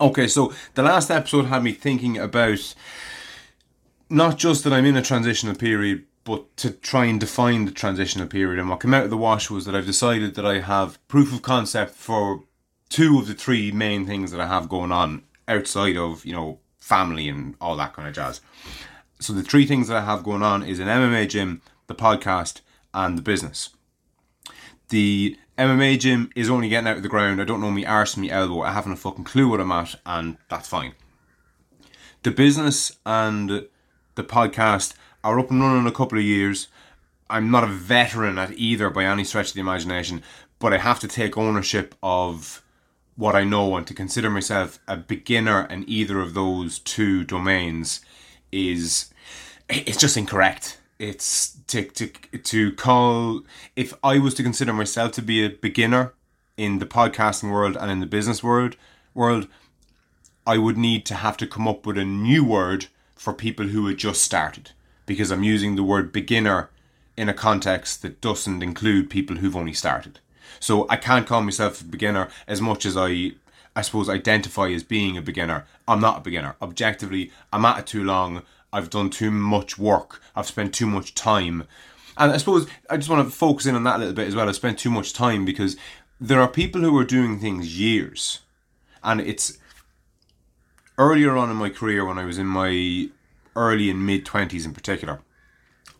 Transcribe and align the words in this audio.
Okay, 0.00 0.26
so 0.26 0.52
the 0.74 0.82
last 0.82 1.10
episode 1.10 1.46
had 1.46 1.62
me 1.62 1.72
thinking 1.72 2.18
about 2.18 2.74
not 4.10 4.38
just 4.38 4.64
that 4.64 4.72
I'm 4.72 4.86
in 4.86 4.96
a 4.96 5.02
transitional 5.02 5.54
period, 5.54 6.04
but 6.24 6.56
to 6.56 6.70
try 6.70 7.04
and 7.04 7.20
define 7.20 7.64
the 7.64 7.70
transitional 7.70 8.26
period. 8.26 8.58
And 8.58 8.68
what 8.68 8.80
came 8.80 8.94
out 8.94 9.04
of 9.04 9.10
the 9.10 9.16
wash 9.16 9.50
was 9.50 9.66
that 9.66 9.76
I've 9.76 9.86
decided 9.86 10.34
that 10.34 10.46
I 10.46 10.60
have 10.60 11.06
proof 11.06 11.32
of 11.32 11.42
concept 11.42 11.94
for 11.94 12.42
two 12.88 13.18
of 13.18 13.28
the 13.28 13.34
three 13.34 13.70
main 13.70 14.04
things 14.06 14.32
that 14.32 14.40
I 14.40 14.46
have 14.48 14.68
going 14.68 14.90
on 14.90 15.22
outside 15.46 15.96
of, 15.96 16.24
you 16.24 16.32
know, 16.32 16.58
family 16.80 17.28
and 17.28 17.54
all 17.60 17.76
that 17.76 17.92
kind 17.92 18.08
of 18.08 18.14
jazz. 18.14 18.40
So 19.20 19.32
the 19.32 19.42
three 19.42 19.64
things 19.66 19.88
that 19.88 19.96
I 19.96 20.04
have 20.04 20.24
going 20.24 20.42
on 20.42 20.62
is 20.62 20.80
an 20.80 20.88
MMA 20.88 21.28
gym, 21.28 21.62
the 21.86 21.94
podcast, 21.94 22.62
and 22.92 23.16
the 23.16 23.22
business. 23.22 23.70
The 24.88 25.38
MMA 25.56 26.00
gym 26.00 26.30
is 26.34 26.50
only 26.50 26.68
getting 26.68 26.88
out 26.88 26.96
of 26.96 27.02
the 27.04 27.08
ground. 27.08 27.40
I 27.40 27.44
don't 27.44 27.60
know 27.60 27.70
me 27.70 27.86
arse 27.86 28.16
me 28.16 28.30
elbow. 28.30 28.62
I 28.62 28.72
haven't 28.72 28.92
a 28.92 28.96
fucking 28.96 29.24
clue 29.24 29.48
what 29.48 29.60
I'm 29.60 29.70
at, 29.70 29.94
and 30.04 30.36
that's 30.48 30.68
fine. 30.68 30.94
The 32.24 32.32
business 32.32 32.96
and 33.06 33.68
the 34.16 34.24
podcast 34.24 34.94
are 35.22 35.38
up 35.38 35.50
and 35.50 35.60
running 35.60 35.82
in 35.82 35.86
a 35.86 35.92
couple 35.92 36.18
of 36.18 36.24
years. 36.24 36.68
I'm 37.30 37.50
not 37.50 37.64
a 37.64 37.68
veteran 37.68 38.36
at 38.36 38.52
either 38.58 38.90
by 38.90 39.04
any 39.04 39.22
stretch 39.22 39.48
of 39.48 39.54
the 39.54 39.60
imagination, 39.60 40.22
but 40.58 40.72
I 40.72 40.78
have 40.78 40.98
to 41.00 41.08
take 41.08 41.38
ownership 41.38 41.94
of 42.02 42.62
what 43.16 43.36
I 43.36 43.44
know 43.44 43.76
and 43.76 43.86
to 43.86 43.94
consider 43.94 44.30
myself 44.30 44.80
a 44.88 44.96
beginner 44.96 45.66
in 45.66 45.88
either 45.88 46.20
of 46.20 46.34
those 46.34 46.80
two 46.80 47.22
domains 47.22 48.00
is 48.50 49.12
it's 49.68 49.98
just 49.98 50.16
incorrect 50.16 50.78
it's 51.08 51.58
to, 51.66 51.84
to 51.84 52.08
to 52.38 52.72
call 52.72 53.42
if 53.76 53.92
I 54.02 54.18
was 54.18 54.34
to 54.34 54.42
consider 54.42 54.72
myself 54.72 55.12
to 55.12 55.22
be 55.22 55.44
a 55.44 55.50
beginner 55.50 56.14
in 56.56 56.78
the 56.78 56.86
podcasting 56.86 57.50
world 57.50 57.76
and 57.76 57.90
in 57.90 58.00
the 58.00 58.06
business 58.06 58.42
world 58.42 58.76
world, 59.12 59.46
I 60.46 60.58
would 60.58 60.78
need 60.78 61.04
to 61.06 61.14
have 61.14 61.36
to 61.38 61.46
come 61.46 61.68
up 61.68 61.86
with 61.86 61.98
a 61.98 62.04
new 62.04 62.44
word 62.44 62.86
for 63.14 63.32
people 63.32 63.68
who 63.68 63.86
had 63.86 63.98
just 63.98 64.22
started 64.22 64.72
because 65.06 65.30
I'm 65.30 65.42
using 65.42 65.76
the 65.76 65.82
word 65.82 66.12
beginner 66.12 66.70
in 67.16 67.28
a 67.28 67.34
context 67.34 68.02
that 68.02 68.20
doesn't 68.20 68.62
include 68.62 69.10
people 69.10 69.36
who've 69.36 69.56
only 69.56 69.74
started. 69.74 70.20
So 70.58 70.86
I 70.88 70.96
can't 70.96 71.26
call 71.26 71.42
myself 71.42 71.80
a 71.80 71.84
beginner 71.84 72.28
as 72.48 72.60
much 72.60 72.86
as 72.86 72.96
I 72.96 73.32
I 73.76 73.82
suppose 73.82 74.08
identify 74.08 74.68
as 74.68 74.84
being 74.84 75.16
a 75.16 75.22
beginner. 75.22 75.66
I'm 75.86 76.00
not 76.00 76.18
a 76.18 76.20
beginner. 76.20 76.54
Objectively, 76.62 77.30
I'm 77.52 77.64
at 77.64 77.80
it 77.80 77.86
too 77.86 78.04
long. 78.04 78.42
I've 78.74 78.90
done 78.90 79.08
too 79.08 79.30
much 79.30 79.78
work. 79.78 80.20
I've 80.34 80.48
spent 80.48 80.74
too 80.74 80.86
much 80.86 81.14
time. 81.14 81.68
And 82.18 82.32
I 82.32 82.38
suppose 82.38 82.66
I 82.90 82.96
just 82.96 83.08
want 83.08 83.24
to 83.24 83.34
focus 83.34 83.66
in 83.66 83.76
on 83.76 83.84
that 83.84 83.96
a 83.96 83.98
little 84.00 84.14
bit 84.14 84.26
as 84.26 84.34
well. 84.34 84.48
I've 84.48 84.56
spent 84.56 84.80
too 84.80 84.90
much 84.90 85.12
time 85.12 85.44
because 85.44 85.76
there 86.20 86.40
are 86.40 86.48
people 86.48 86.80
who 86.80 86.98
are 86.98 87.04
doing 87.04 87.38
things 87.38 87.78
years. 87.78 88.40
And 89.04 89.20
it's 89.20 89.58
earlier 90.98 91.36
on 91.36 91.50
in 91.50 91.56
my 91.56 91.70
career 91.70 92.04
when 92.04 92.18
I 92.18 92.24
was 92.24 92.36
in 92.36 92.48
my 92.48 93.10
early 93.54 93.90
and 93.90 94.04
mid 94.04 94.26
20s 94.26 94.64
in 94.64 94.74
particular, 94.74 95.20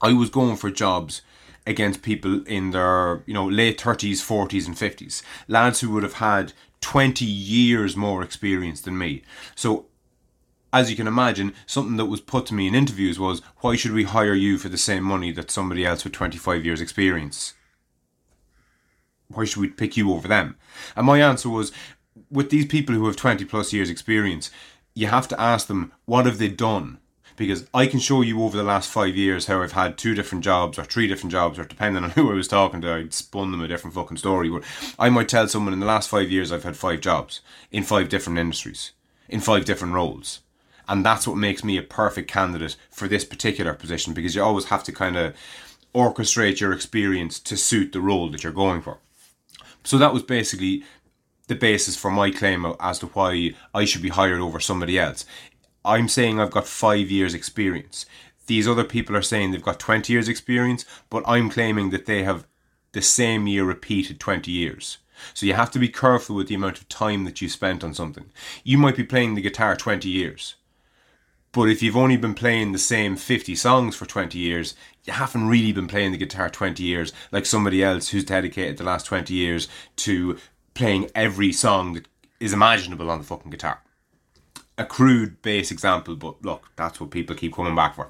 I 0.02 0.12
was 0.12 0.28
going 0.28 0.56
for 0.56 0.68
jobs 0.68 1.22
against 1.68 2.02
people 2.02 2.42
in 2.44 2.72
their, 2.72 3.22
you 3.24 3.34
know, 3.34 3.46
late 3.46 3.78
30s, 3.78 4.18
40s 4.18 4.66
and 4.66 4.74
50s. 4.74 5.22
Lads 5.46 5.78
who 5.78 5.90
would 5.92 6.02
have 6.02 6.14
had 6.14 6.52
20 6.80 7.24
years 7.24 7.96
more 7.96 8.20
experience 8.20 8.80
than 8.80 8.98
me. 8.98 9.22
So 9.54 9.86
as 10.74 10.90
you 10.90 10.96
can 10.96 11.06
imagine, 11.06 11.54
something 11.66 11.96
that 11.98 12.06
was 12.06 12.20
put 12.20 12.46
to 12.46 12.54
me 12.54 12.66
in 12.66 12.74
interviews 12.74 13.16
was, 13.16 13.40
why 13.60 13.76
should 13.76 13.92
we 13.92 14.02
hire 14.02 14.34
you 14.34 14.58
for 14.58 14.68
the 14.68 14.76
same 14.76 15.04
money 15.04 15.30
that 15.30 15.48
somebody 15.48 15.86
else 15.86 16.02
with 16.02 16.12
25 16.12 16.64
years 16.64 16.80
experience? 16.80 17.54
Why 19.28 19.44
should 19.44 19.60
we 19.62 19.68
pick 19.68 19.96
you 19.96 20.12
over 20.12 20.26
them? 20.26 20.56
And 20.96 21.06
my 21.06 21.22
answer 21.22 21.48
was, 21.48 21.70
with 22.28 22.50
these 22.50 22.66
people 22.66 22.92
who 22.92 23.06
have 23.06 23.14
20 23.14 23.44
plus 23.44 23.72
years 23.72 23.88
experience, 23.88 24.50
you 24.94 25.06
have 25.06 25.28
to 25.28 25.40
ask 25.40 25.68
them, 25.68 25.92
what 26.06 26.26
have 26.26 26.38
they 26.38 26.48
done? 26.48 26.98
Because 27.36 27.68
I 27.72 27.86
can 27.86 28.00
show 28.00 28.22
you 28.22 28.42
over 28.42 28.56
the 28.56 28.64
last 28.64 28.90
five 28.90 29.14
years 29.14 29.46
how 29.46 29.62
I've 29.62 29.72
had 29.72 29.96
two 29.96 30.16
different 30.16 30.42
jobs 30.42 30.76
or 30.76 30.82
three 30.82 31.06
different 31.06 31.30
jobs, 31.30 31.56
or 31.56 31.64
depending 31.64 32.02
on 32.02 32.10
who 32.16 32.32
I 32.32 32.34
was 32.34 32.48
talking 32.48 32.80
to, 32.80 32.92
I'd 32.92 33.14
spun 33.14 33.52
them 33.52 33.62
a 33.62 33.68
different 33.68 33.94
fucking 33.94 34.16
story. 34.16 34.50
I 34.98 35.08
might 35.08 35.28
tell 35.28 35.46
someone 35.46 35.72
in 35.72 35.78
the 35.78 35.86
last 35.86 36.08
five 36.08 36.32
years 36.32 36.50
I've 36.50 36.64
had 36.64 36.76
five 36.76 37.00
jobs 37.00 37.42
in 37.70 37.84
five 37.84 38.08
different 38.08 38.40
industries, 38.40 38.90
in 39.28 39.38
five 39.38 39.64
different 39.64 39.94
roles 39.94 40.40
and 40.88 41.04
that's 41.04 41.26
what 41.26 41.36
makes 41.36 41.64
me 41.64 41.76
a 41.76 41.82
perfect 41.82 42.30
candidate 42.30 42.76
for 42.90 43.08
this 43.08 43.24
particular 43.24 43.74
position 43.74 44.12
because 44.12 44.34
you 44.34 44.42
always 44.42 44.66
have 44.66 44.84
to 44.84 44.92
kind 44.92 45.16
of 45.16 45.34
orchestrate 45.94 46.60
your 46.60 46.72
experience 46.72 47.38
to 47.38 47.56
suit 47.56 47.92
the 47.92 48.00
role 48.00 48.28
that 48.30 48.42
you're 48.42 48.52
going 48.52 48.82
for. 48.82 48.98
So 49.84 49.98
that 49.98 50.12
was 50.12 50.22
basically 50.22 50.82
the 51.46 51.54
basis 51.54 51.96
for 51.96 52.10
my 52.10 52.30
claim 52.30 52.66
as 52.80 52.98
to 53.00 53.06
why 53.06 53.54
I 53.72 53.84
should 53.84 54.02
be 54.02 54.08
hired 54.08 54.40
over 54.40 54.60
somebody 54.60 54.98
else. 54.98 55.24
I'm 55.84 56.08
saying 56.08 56.40
I've 56.40 56.50
got 56.50 56.66
five 56.66 57.10
years' 57.10 57.34
experience. 57.34 58.06
These 58.46 58.66
other 58.66 58.84
people 58.84 59.16
are 59.16 59.22
saying 59.22 59.50
they've 59.50 59.62
got 59.62 59.78
20 59.78 60.12
years' 60.12 60.28
experience, 60.28 60.84
but 61.10 61.22
I'm 61.26 61.50
claiming 61.50 61.90
that 61.90 62.06
they 62.06 62.24
have 62.24 62.46
the 62.92 63.02
same 63.02 63.46
year 63.46 63.64
repeated 63.64 64.18
20 64.18 64.50
years. 64.50 64.98
So 65.32 65.46
you 65.46 65.54
have 65.54 65.70
to 65.72 65.78
be 65.78 65.88
careful 65.88 66.36
with 66.36 66.48
the 66.48 66.54
amount 66.54 66.78
of 66.78 66.88
time 66.88 67.24
that 67.24 67.40
you 67.40 67.48
spent 67.48 67.84
on 67.84 67.94
something. 67.94 68.26
You 68.62 68.78
might 68.78 68.96
be 68.96 69.04
playing 69.04 69.34
the 69.34 69.42
guitar 69.42 69.76
20 69.76 70.08
years 70.08 70.56
but 71.54 71.70
if 71.70 71.82
you've 71.82 71.96
only 71.96 72.16
been 72.16 72.34
playing 72.34 72.72
the 72.72 72.78
same 72.78 73.14
50 73.14 73.54
songs 73.54 73.94
for 73.94 74.06
20 74.06 74.36
years, 74.36 74.74
you 75.04 75.12
haven't 75.12 75.46
really 75.46 75.70
been 75.70 75.86
playing 75.86 76.10
the 76.10 76.18
guitar 76.18 76.50
20 76.50 76.82
years 76.82 77.12
like 77.30 77.46
somebody 77.46 77.82
else 77.82 78.08
who's 78.08 78.24
dedicated 78.24 78.76
the 78.76 78.84
last 78.84 79.06
20 79.06 79.32
years 79.32 79.68
to 79.96 80.36
playing 80.74 81.08
every 81.14 81.52
song 81.52 81.94
that 81.94 82.08
is 82.40 82.52
imaginable 82.52 83.08
on 83.08 83.18
the 83.18 83.24
fucking 83.24 83.52
guitar. 83.52 83.80
A 84.76 84.84
crude 84.84 85.40
base 85.42 85.70
example, 85.70 86.16
but 86.16 86.44
look, 86.44 86.72
that's 86.74 87.00
what 87.00 87.12
people 87.12 87.36
keep 87.36 87.54
coming 87.54 87.76
back 87.76 87.94
for. 87.94 88.08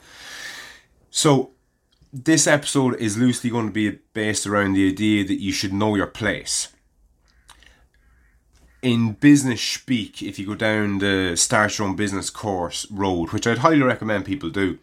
So, 1.10 1.50
this 2.10 2.46
episode 2.46 2.94
is 2.96 3.18
loosely 3.18 3.50
going 3.50 3.66
to 3.66 3.72
be 3.72 3.98
based 4.14 4.46
around 4.46 4.72
the 4.72 4.88
idea 4.88 5.24
that 5.24 5.40
you 5.40 5.52
should 5.52 5.72
know 5.72 5.96
your 5.96 6.06
place 6.06 6.73
in 8.84 9.12
business 9.12 9.62
speak, 9.62 10.22
if 10.22 10.38
you 10.38 10.46
go 10.46 10.54
down 10.54 10.98
the 10.98 11.34
Start 11.36 11.78
Your 11.78 11.88
Own 11.88 11.96
Business 11.96 12.28
course 12.28 12.86
road, 12.90 13.30
which 13.32 13.46
I'd 13.46 13.58
highly 13.58 13.80
recommend 13.80 14.26
people 14.26 14.50
do, 14.50 14.78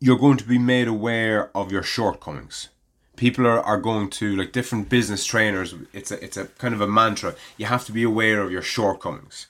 you're 0.00 0.16
going 0.16 0.38
to 0.38 0.44
be 0.44 0.56
made 0.56 0.88
aware 0.88 1.50
of 1.54 1.70
your 1.70 1.82
shortcomings. 1.82 2.70
People 3.14 3.46
are, 3.46 3.60
are 3.60 3.78
going 3.78 4.08
to 4.10 4.36
like 4.36 4.52
different 4.52 4.88
business 4.88 5.26
trainers. 5.26 5.74
It's 5.92 6.10
a 6.10 6.22
it's 6.24 6.38
a 6.38 6.46
kind 6.46 6.72
of 6.72 6.80
a 6.80 6.86
mantra. 6.86 7.34
You 7.58 7.66
have 7.66 7.84
to 7.86 7.92
be 7.92 8.02
aware 8.02 8.40
of 8.40 8.50
your 8.50 8.62
shortcomings. 8.62 9.48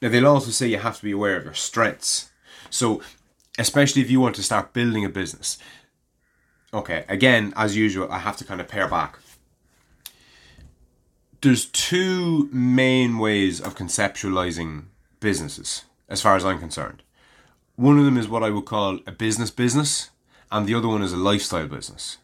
Now 0.00 0.08
they'll 0.08 0.26
also 0.26 0.50
say 0.50 0.66
you 0.66 0.78
have 0.78 0.98
to 0.98 1.04
be 1.04 1.12
aware 1.12 1.36
of 1.36 1.44
your 1.44 1.54
strengths. 1.54 2.30
So 2.70 3.02
especially 3.56 4.02
if 4.02 4.10
you 4.10 4.20
want 4.20 4.34
to 4.34 4.42
start 4.42 4.72
building 4.72 5.04
a 5.04 5.08
business. 5.08 5.58
Okay, 6.74 7.04
again, 7.08 7.52
as 7.54 7.76
usual, 7.76 8.10
I 8.10 8.18
have 8.18 8.36
to 8.38 8.44
kind 8.44 8.60
of 8.60 8.66
pare 8.66 8.88
back 8.88 9.18
there's 11.42 11.66
two 11.66 12.48
main 12.52 13.18
ways 13.18 13.60
of 13.60 13.74
conceptualizing 13.74 14.84
businesses, 15.18 15.84
as 16.08 16.22
far 16.22 16.36
as 16.36 16.44
I'm 16.44 16.60
concerned. 16.60 17.02
One 17.74 17.98
of 17.98 18.04
them 18.04 18.16
is 18.16 18.28
what 18.28 18.44
I 18.44 18.50
would 18.50 18.64
call 18.64 19.00
a 19.08 19.12
business 19.12 19.50
business, 19.50 20.10
and 20.52 20.66
the 20.66 20.74
other 20.74 20.86
one 20.86 21.02
is 21.02 21.12
a 21.12 21.16
lifestyle 21.16 21.66
business. 21.66 22.18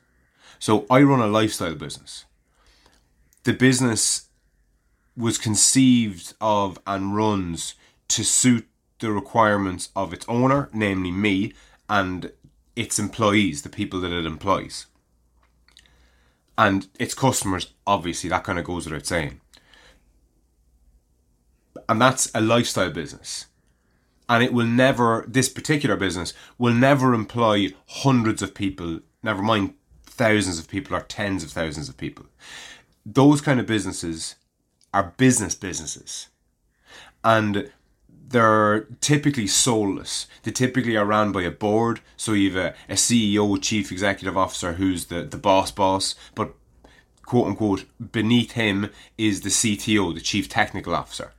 So 0.61 0.87
I 0.89 1.03
run 1.03 1.21
a 1.21 1.27
lifestyle 1.27 1.75
business. 1.75 2.27
The 3.43 3.53
business 3.53 4.29
was 5.17 5.37
conceived 5.37 6.35
of 6.41 6.79
and 6.87 7.17
runs 7.17 7.75
to 8.09 8.23
suit 8.25 8.69
the 9.01 9.11
requirements 9.11 9.89
of 9.97 10.13
its 10.13 10.27
owner, 10.29 10.69
namely 10.73 11.11
me, 11.11 11.55
and 11.89 12.31
its 12.77 13.01
employees, 13.01 13.63
the 13.63 13.69
people 13.69 14.01
that 14.01 14.13
it 14.13 14.27
employs 14.27 14.87
and 16.59 16.89
its 16.99 17.15
customers 17.15 17.73
obviously 17.87 18.29
that 18.29 18.45
kind 18.45 18.59
of 18.59 18.65
goes 18.65 18.85
without 18.85 19.07
saying. 19.07 19.41
And 21.89 22.03
that's 22.03 22.31
a 22.35 22.41
lifestyle 22.41 22.91
business. 22.91 23.47
And 24.29 24.43
it 24.43 24.53
will 24.53 24.67
never 24.67 25.25
this 25.27 25.49
particular 25.49 25.97
business 25.97 26.35
will 26.59 26.75
never 26.75 27.15
employ 27.15 27.73
hundreds 27.87 28.43
of 28.43 28.55
people 28.55 29.01
never 29.23 29.43
mind 29.43 29.75
thousands 30.05 30.59
of 30.59 30.69
people 30.69 30.95
or 30.97 31.01
tens 31.01 31.45
of 31.45 31.51
thousands 31.51 31.89
of 31.89 31.97
people. 31.97 32.27
Those 33.07 33.41
kind 33.41 33.59
of 33.59 33.67
businesses 33.67 34.35
are 34.93 35.15
business 35.17 35.55
businesses. 35.55 36.29
And 37.25 37.73
they're 38.31 38.81
typically 39.01 39.47
soulless. 39.47 40.27
They 40.43 40.51
typically 40.51 40.97
are 40.97 41.05
ran 41.05 41.33
by 41.33 41.43
a 41.43 41.51
board. 41.51 42.01
So 42.17 42.33
you 42.33 42.53
have 42.53 42.75
a, 42.89 42.93
a 42.93 42.97
CEO, 42.97 43.61
chief 43.61 43.91
executive 43.91 44.37
officer, 44.37 44.75
who's 44.75 45.07
the, 45.07 45.23
the 45.23 45.39
boss 45.39 45.71
boss, 45.71 46.15
but 46.35 46.55
quote 47.25 47.47
unquote 47.47 47.85
beneath 48.13 48.53
him 48.53 48.91
is 49.17 49.43
the 49.43 49.51
CTO, 49.51 50.15
the 50.15 50.21
chief 50.21 50.49
technical 50.49 50.95
officer. 50.95 51.33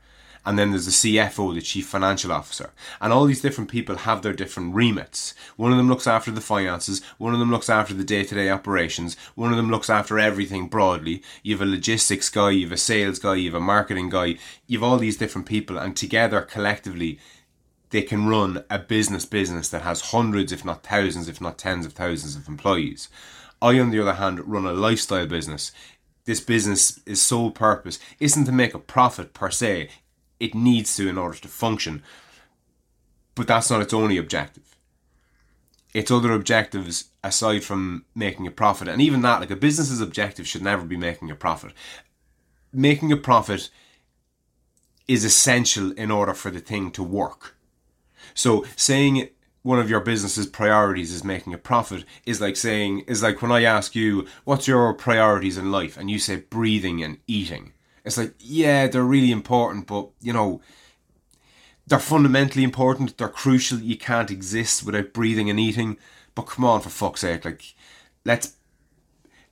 And 0.49 0.57
then 0.57 0.71
there's 0.71 0.87
the 0.87 1.15
CFO, 1.15 1.53
the 1.53 1.61
Chief 1.61 1.85
Financial 1.85 2.31
Officer. 2.31 2.71
And 2.99 3.13
all 3.13 3.25
these 3.25 3.43
different 3.43 3.69
people 3.69 3.97
have 3.97 4.23
their 4.23 4.33
different 4.33 4.73
remits. 4.73 5.35
One 5.57 5.71
of 5.71 5.77
them 5.77 5.87
looks 5.87 6.07
after 6.07 6.31
the 6.31 6.41
finances, 6.41 7.03
one 7.19 7.35
of 7.35 7.39
them 7.39 7.51
looks 7.51 7.69
after 7.69 7.93
the 7.93 8.03
day 8.03 8.23
to 8.23 8.33
day 8.33 8.49
operations, 8.49 9.15
one 9.35 9.51
of 9.51 9.57
them 9.57 9.69
looks 9.69 9.91
after 9.91 10.17
everything 10.17 10.67
broadly. 10.67 11.21
You 11.43 11.53
have 11.55 11.61
a 11.61 11.69
logistics 11.69 12.31
guy, 12.31 12.49
you 12.49 12.65
have 12.65 12.71
a 12.71 12.77
sales 12.77 13.19
guy, 13.19 13.35
you 13.35 13.51
have 13.51 13.61
a 13.61 13.63
marketing 13.63 14.09
guy, 14.09 14.37
you 14.65 14.79
have 14.79 14.83
all 14.83 14.97
these 14.97 15.17
different 15.17 15.45
people, 15.45 15.77
and 15.77 15.95
together 15.95 16.41
collectively, 16.41 17.19
they 17.91 18.01
can 18.01 18.27
run 18.27 18.63
a 18.71 18.79
business 18.79 19.25
business 19.25 19.69
that 19.69 19.83
has 19.83 20.09
hundreds, 20.09 20.51
if 20.51 20.65
not 20.65 20.81
thousands, 20.81 21.29
if 21.29 21.39
not 21.39 21.59
tens 21.59 21.85
of 21.85 21.93
thousands 21.93 22.35
of 22.35 22.47
employees. 22.47 23.07
I, 23.61 23.79
on 23.79 23.91
the 23.91 24.01
other 24.01 24.13
hand, 24.13 24.39
run 24.47 24.65
a 24.65 24.73
lifestyle 24.73 25.27
business. 25.27 25.71
This 26.25 26.41
business' 26.41 26.99
is 27.05 27.21
sole 27.21 27.51
purpose 27.51 27.99
isn't 28.19 28.45
to 28.45 28.51
make 28.51 28.73
a 28.73 28.79
profit 28.79 29.35
per 29.35 29.51
se, 29.51 29.89
it 30.39 30.56
needs 30.56 30.95
to 30.95 31.07
in 31.07 31.18
order 31.18 31.38
to 31.38 31.47
function. 31.47 32.03
But 33.36 33.47
that's 33.47 33.69
not 33.69 33.81
its 33.81 33.94
only 33.94 34.18
objective. 34.18 34.75
Its 35.94 36.12
other 36.12 36.33
objectives, 36.33 37.09
aside 37.24 37.63
from 37.63 38.06
making 38.13 38.45
a 38.45 38.51
profit, 38.51 38.88
and 38.88 39.01
even 39.01 39.21
that, 39.21 39.39
like 39.39 39.51
a 39.51 39.56
business's 39.56 40.01
objective 40.01 40.47
should 40.47 40.62
never 40.62 40.86
be 40.86 40.97
making 40.97 41.31
a 41.31 41.36
profit. 41.36 41.74
Making 42.71 43.12
a 43.12 43.18
profit 43.18 43.69
is 45.07 45.25
essential 45.25 45.91
in 45.94 46.12
order 46.12 46.36
for 46.36 46.51
the 46.51 46.59
thing 46.59 46.92
to 46.92 47.01
work. 47.01 47.56
So 48.35 48.65
saying 48.75 49.30
one 49.63 49.80
of 49.80 49.89
your 49.89 50.00
business's 50.00 50.45
priorities 50.45 51.12
is 51.12 51.24
making 51.24 51.53
a 51.53 51.57
profit 51.57 52.06
is 52.25 52.39
like 52.39 52.56
saying 52.56 53.00
is 53.01 53.24
like 53.24 53.42
when 53.42 53.51
I 53.51 53.63
ask 53.63 53.95
you 53.95 54.27
what's 54.45 54.68
your 54.68 54.94
priorities 54.94 55.57
in 55.57 55.71
life 55.71 55.97
and 55.97 56.09
you 56.09 56.19
say 56.19 56.38
breathing 56.38 57.03
and 57.03 57.18
eating 57.27 57.74
it's 58.09 58.17
like, 58.17 58.33
yeah, 58.39 58.88
they're 58.88 59.03
really 59.03 59.31
important, 59.31 59.85
but 59.85 60.09
you 60.19 60.33
know, 60.33 60.61
they're 61.85 62.00
fundamentally 62.00 62.63
important. 62.63 63.17
They're 63.17 63.29
crucial. 63.29 63.79
You 63.79 63.97
can't 63.97 64.31
exist 64.31 64.83
without 64.83 65.13
breathing 65.13 65.50
and 65.50 65.59
eating. 65.59 65.97
But 66.33 66.44
come 66.44 66.65
on, 66.65 66.81
for 66.81 66.89
fuck's 66.89 67.21
sake, 67.21 67.45
like, 67.45 67.75
let's 68.25 68.56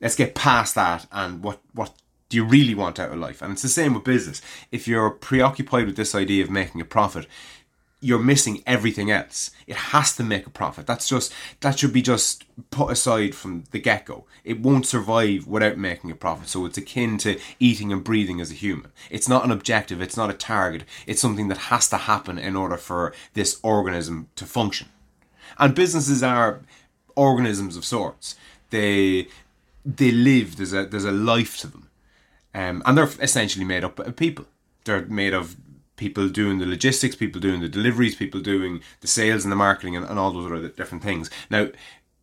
let's 0.01 0.15
get 0.15 0.35
past 0.35 0.73
that. 0.75 1.05
And 1.11 1.43
what 1.43 1.61
what 1.73 1.93
do 2.29 2.37
you 2.37 2.43
really 2.43 2.73
want 2.75 2.99
out 2.99 3.11
of 3.11 3.19
life? 3.19 3.41
And 3.41 3.53
it's 3.53 3.61
the 3.61 3.69
same 3.69 3.93
with 3.93 4.03
business. 4.03 4.41
If 4.71 4.87
you're 4.87 5.11
preoccupied 5.11 5.85
with 5.85 5.95
this 5.95 6.15
idea 6.15 6.43
of 6.43 6.49
making 6.49 6.81
a 6.81 6.85
profit, 6.85 7.27
you're 7.99 8.19
missing 8.19 8.61
everything 8.67 9.09
else. 9.09 9.51
It 9.65 9.75
has 9.75 10.15
to 10.17 10.23
make 10.23 10.45
a 10.45 10.51
profit. 10.51 10.85
That's 10.85 11.09
just 11.09 11.33
that 11.61 11.79
should 11.79 11.93
be 11.93 12.01
just 12.01 12.43
put 12.69 12.91
aside 12.91 13.33
from 13.33 13.63
the 13.71 13.79
get 13.79 14.05
go. 14.05 14.25
It 14.43 14.59
won't 14.59 14.85
survive 14.85 15.47
without 15.47 15.77
making 15.77 16.11
a 16.11 16.15
profit. 16.15 16.47
So 16.47 16.65
it's 16.65 16.77
akin 16.77 17.17
to 17.19 17.39
eating 17.59 17.91
and 17.91 18.03
breathing 18.03 18.39
as 18.39 18.51
a 18.51 18.55
human. 18.55 18.91
It's 19.09 19.27
not 19.27 19.45
an 19.45 19.51
objective, 19.51 20.01
it's 20.01 20.17
not 20.17 20.29
a 20.29 20.33
target. 20.33 20.83
It's 21.07 21.21
something 21.21 21.47
that 21.47 21.57
has 21.57 21.89
to 21.89 21.97
happen 21.97 22.37
in 22.37 22.55
order 22.55 22.77
for 22.77 23.13
this 23.33 23.59
organism 23.63 24.29
to 24.35 24.45
function. 24.45 24.89
And 25.57 25.73
businesses 25.73 26.21
are 26.21 26.61
organisms 27.15 27.75
of 27.77 27.85
sorts. 27.85 28.35
They 28.69 29.27
they 29.83 30.11
live, 30.11 30.57
there's 30.57 30.73
a 30.73 30.85
there's 30.85 31.05
a 31.05 31.11
life 31.11 31.57
to 31.59 31.67
them. 31.67 31.89
Um, 32.53 32.81
and 32.85 32.97
they're 32.97 33.09
essentially 33.21 33.65
made 33.65 33.83
up 33.83 33.99
of 33.99 34.15
people. 34.15 34.45
They're 34.83 35.05
made 35.05 35.33
of 35.33 35.55
people 35.97 36.29
doing 36.29 36.59
the 36.59 36.65
logistics, 36.65 37.15
people 37.15 37.41
doing 37.41 37.59
the 37.59 37.67
deliveries, 37.67 38.15
people 38.15 38.39
doing 38.39 38.81
the 39.01 39.07
sales 39.07 39.43
and 39.43 39.51
the 39.51 39.57
marketing 39.57 39.95
and, 39.95 40.05
and 40.05 40.17
all 40.17 40.31
those 40.31 40.49
other 40.49 40.69
different 40.69 41.03
things. 41.03 41.29
Now, 41.49 41.67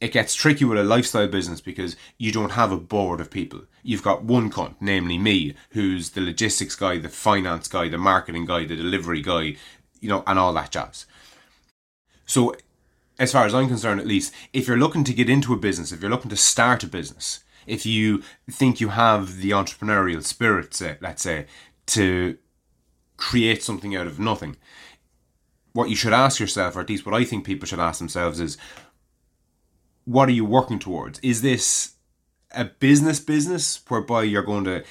it 0.00 0.12
gets 0.12 0.34
tricky 0.34 0.64
with 0.64 0.78
a 0.78 0.84
lifestyle 0.84 1.28
business 1.28 1.60
because 1.60 1.96
you 2.18 2.32
don't 2.32 2.52
have 2.52 2.72
a 2.72 2.76
board 2.76 3.20
of 3.20 3.30
people. 3.30 3.62
You've 3.82 4.02
got 4.02 4.24
one 4.24 4.50
cunt, 4.50 4.74
namely 4.80 5.18
me, 5.18 5.54
who's 5.70 6.10
the 6.10 6.20
logistics 6.20 6.76
guy, 6.76 6.98
the 6.98 7.08
finance 7.08 7.68
guy, 7.68 7.88
the 7.88 7.98
marketing 7.98 8.46
guy, 8.46 8.64
the 8.64 8.76
delivery 8.76 9.22
guy, 9.22 9.56
you 10.00 10.08
know, 10.08 10.22
and 10.26 10.38
all 10.38 10.52
that 10.54 10.70
jazz. 10.70 11.06
So, 12.26 12.54
as 13.18 13.32
far 13.32 13.46
as 13.46 13.54
I'm 13.54 13.68
concerned, 13.68 14.00
at 14.00 14.06
least, 14.06 14.34
if 14.52 14.66
you're 14.66 14.76
looking 14.76 15.04
to 15.04 15.14
get 15.14 15.30
into 15.30 15.52
a 15.52 15.58
business, 15.58 15.92
if 15.92 16.00
you're 16.00 16.10
looking 16.10 16.30
to 16.30 16.36
start 16.36 16.82
a 16.82 16.88
business, 16.88 17.44
if 17.66 17.86
you 17.86 18.22
think 18.50 18.80
you 18.80 18.88
have 18.90 19.38
the 19.38 19.50
entrepreneurial 19.50 20.22
spirit, 20.22 20.74
say, 20.74 20.96
let's 21.00 21.22
say, 21.22 21.46
to 21.86 22.36
create 23.24 23.62
something 23.62 23.96
out 23.96 24.06
of 24.06 24.20
nothing. 24.20 24.54
What 25.72 25.88
you 25.88 25.96
should 25.96 26.12
ask 26.12 26.38
yourself, 26.38 26.76
or 26.76 26.80
at 26.80 26.90
least 26.90 27.06
what 27.06 27.14
I 27.14 27.24
think 27.24 27.46
people 27.46 27.66
should 27.66 27.80
ask 27.80 27.98
themselves, 27.98 28.38
is 28.38 28.58
what 30.04 30.28
are 30.28 30.32
you 30.32 30.44
working 30.44 30.78
towards? 30.78 31.20
Is 31.20 31.40
this 31.40 31.94
a 32.52 32.66
business 32.66 33.20
business 33.20 33.80
whereby 33.88 34.24
you're 34.24 34.42
going 34.42 34.64
to, 34.64 34.84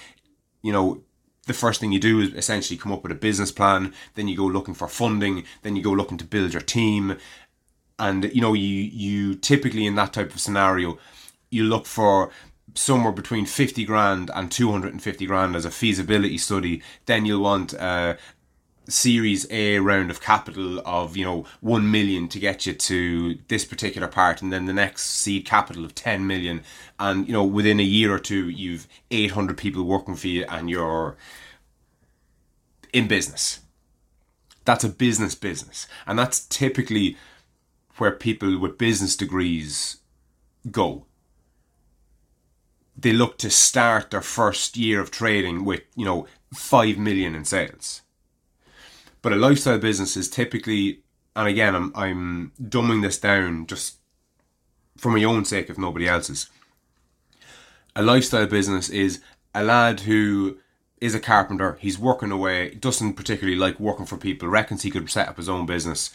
you 0.64 0.74
know, 0.74 1.04
the 1.46 1.54
first 1.54 1.80
thing 1.80 1.92
you 1.92 2.00
do 2.00 2.22
is 2.22 2.34
essentially 2.34 2.78
come 2.78 2.92
up 2.92 3.04
with 3.04 3.12
a 3.12 3.26
business 3.30 3.52
plan, 3.52 3.94
then 4.16 4.28
you 4.28 4.36
go 4.36 4.46
looking 4.46 4.74
for 4.74 4.88
funding, 4.88 5.44
then 5.62 5.76
you 5.76 5.84
go 5.84 5.92
looking 5.92 6.18
to 6.18 6.26
build 6.26 6.54
your 6.54 6.62
team. 6.62 7.18
And 8.00 8.32
you 8.34 8.42
know, 8.42 8.54
you 8.54 8.68
you 8.68 9.36
typically 9.36 9.86
in 9.86 9.94
that 9.96 10.12
type 10.14 10.34
of 10.34 10.40
scenario, 10.40 10.98
you 11.52 11.66
look 11.66 11.86
for 11.86 12.32
somewhere 12.76 13.12
between 13.12 13.46
50 13.46 13.86
grand 13.86 14.32
and 14.34 14.52
250 14.52 15.26
grand 15.26 15.56
as 15.56 15.66
a 15.66 15.72
feasibility 15.72 16.38
study, 16.38 16.82
then 17.06 17.26
you'll 17.26 17.44
want 17.44 17.74
a 17.74 18.18
series 18.88 19.48
A 19.50 19.80
round 19.80 20.12
of 20.12 20.22
capital 20.22 20.82
of, 20.86 21.16
you 21.16 21.24
know, 21.24 21.46
1 21.62 21.90
million 21.90 22.28
to 22.30 22.40
get 22.40 22.66
you 22.66 22.74
to 22.74 23.38
this 23.48 23.66
particular 23.66 24.08
part 24.08 24.42
and 24.42 24.52
then 24.52 24.66
the 24.66 24.74
next 24.74 25.04
seed 25.04 25.46
capital 25.46 25.86
of 25.86 25.96
10 25.96 26.28
million 26.28 26.64
and 27.00 27.28
you 27.28 27.34
know 27.34 27.44
within 27.44 27.80
a 27.80 27.84
year 27.84 28.14
or 28.14 28.20
two 28.20 28.50
you've 28.50 28.88
800 29.10 29.58
people 29.58 29.84
working 29.84 30.16
for 30.16 30.28
you 30.28 30.46
and 30.50 30.70
you're 30.70 31.16
in 32.92 33.08
business. 33.08 33.62
That's 34.66 34.84
a 34.84 34.90
business 34.90 35.36
business 35.36 35.88
and 36.06 36.18
that's 36.20 36.46
typically 36.46 37.18
where 37.98 38.12
people 38.12 38.58
with 38.60 38.78
business 38.78 39.16
degrees 39.16 39.98
go 40.72 41.06
they 42.96 43.14
look 43.14 43.38
to 43.40 43.50
start 43.50 44.12
their 44.12 44.22
first 44.22 44.78
year 44.78 45.00
of 45.00 45.12
trading 45.12 45.66
with, 45.66 45.82
you 45.96 46.06
know, 46.06 46.28
5 46.54 46.98
million 46.98 47.36
in 47.36 47.46
sales. 47.46 48.02
But 49.22 49.34
a 49.34 49.38
lifestyle 49.38 49.80
business 49.80 50.16
is 50.16 50.30
typically, 50.30 51.02
and 51.36 51.48
again, 51.48 51.76
I'm, 51.76 51.92
I'm 51.96 52.52
dumbing 52.62 53.02
this 53.02 53.18
down 53.18 53.66
just 53.66 53.98
for 54.98 55.12
my 55.12 55.24
own 55.24 55.46
sake, 55.46 55.70
if 55.70 55.78
nobody 55.78 56.08
else's. 56.08 56.50
A 57.96 58.04
lifestyle 58.04 58.48
business 58.48 58.90
is 58.90 59.22
a 59.56 59.64
lad 59.64 60.02
who 60.02 60.58
is 61.00 61.14
a 61.14 61.20
carpenter, 61.20 61.78
he's 61.82 62.00
working 62.00 62.32
away, 62.32 62.76
doesn't 62.76 63.14
particularly 63.16 63.58
like 63.58 63.80
working 63.80 64.06
for 64.06 64.18
people, 64.18 64.48
reckons 64.48 64.84
he 64.84 64.92
could 64.92 65.10
set 65.10 65.28
up 65.28 65.38
his 65.38 65.50
own 65.50 65.66
business, 65.66 66.12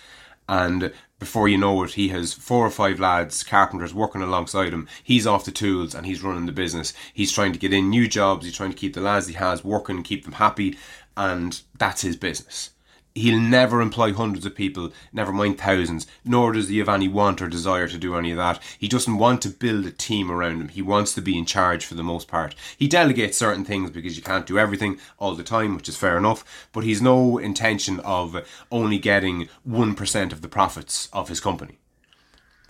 and 0.48 0.92
before 1.18 1.48
you 1.48 1.58
know 1.58 1.82
it, 1.82 1.92
he 1.92 2.08
has 2.08 2.32
four 2.32 2.64
or 2.64 2.70
five 2.70 3.00
lads, 3.00 3.42
carpenters, 3.42 3.92
working 3.92 4.22
alongside 4.22 4.72
him. 4.72 4.88
He's 5.02 5.26
off 5.26 5.44
the 5.44 5.50
tools 5.50 5.94
and 5.94 6.06
he's 6.06 6.22
running 6.22 6.46
the 6.46 6.52
business. 6.52 6.92
He's 7.12 7.32
trying 7.32 7.52
to 7.52 7.58
get 7.58 7.72
in 7.72 7.90
new 7.90 8.06
jobs. 8.06 8.44
He's 8.44 8.56
trying 8.56 8.70
to 8.70 8.76
keep 8.76 8.94
the 8.94 9.00
lads 9.00 9.26
he 9.26 9.34
has 9.34 9.64
working, 9.64 10.02
keep 10.02 10.24
them 10.24 10.34
happy, 10.34 10.78
and 11.16 11.60
that's 11.76 12.02
his 12.02 12.16
business 12.16 12.70
he'll 13.18 13.40
never 13.40 13.80
employ 13.80 14.12
hundreds 14.12 14.46
of 14.46 14.54
people, 14.54 14.92
never 15.12 15.32
mind 15.32 15.58
thousands, 15.58 16.06
nor 16.24 16.52
does 16.52 16.68
he 16.68 16.78
have 16.78 16.88
any 16.88 17.08
want 17.08 17.42
or 17.42 17.48
desire 17.48 17.88
to 17.88 17.98
do 17.98 18.16
any 18.16 18.30
of 18.30 18.36
that. 18.36 18.62
He 18.78 18.88
doesn't 18.88 19.18
want 19.18 19.42
to 19.42 19.50
build 19.50 19.86
a 19.86 19.90
team 19.90 20.30
around 20.30 20.60
him. 20.60 20.68
He 20.68 20.82
wants 20.82 21.14
to 21.14 21.20
be 21.20 21.36
in 21.36 21.44
charge 21.44 21.84
for 21.84 21.94
the 21.94 22.02
most 22.02 22.28
part. 22.28 22.54
He 22.76 22.88
delegates 22.88 23.38
certain 23.38 23.64
things 23.64 23.90
because 23.90 24.16
you 24.16 24.22
can't 24.22 24.46
do 24.46 24.58
everything 24.58 24.98
all 25.18 25.34
the 25.34 25.42
time, 25.42 25.74
which 25.74 25.88
is 25.88 25.96
fair 25.96 26.16
enough, 26.16 26.68
but 26.72 26.84
he's 26.84 27.02
no 27.02 27.38
intention 27.38 28.00
of 28.00 28.36
only 28.70 28.98
getting 28.98 29.48
1% 29.68 30.32
of 30.32 30.42
the 30.42 30.48
profits 30.48 31.08
of 31.12 31.28
his 31.28 31.40
company, 31.40 31.78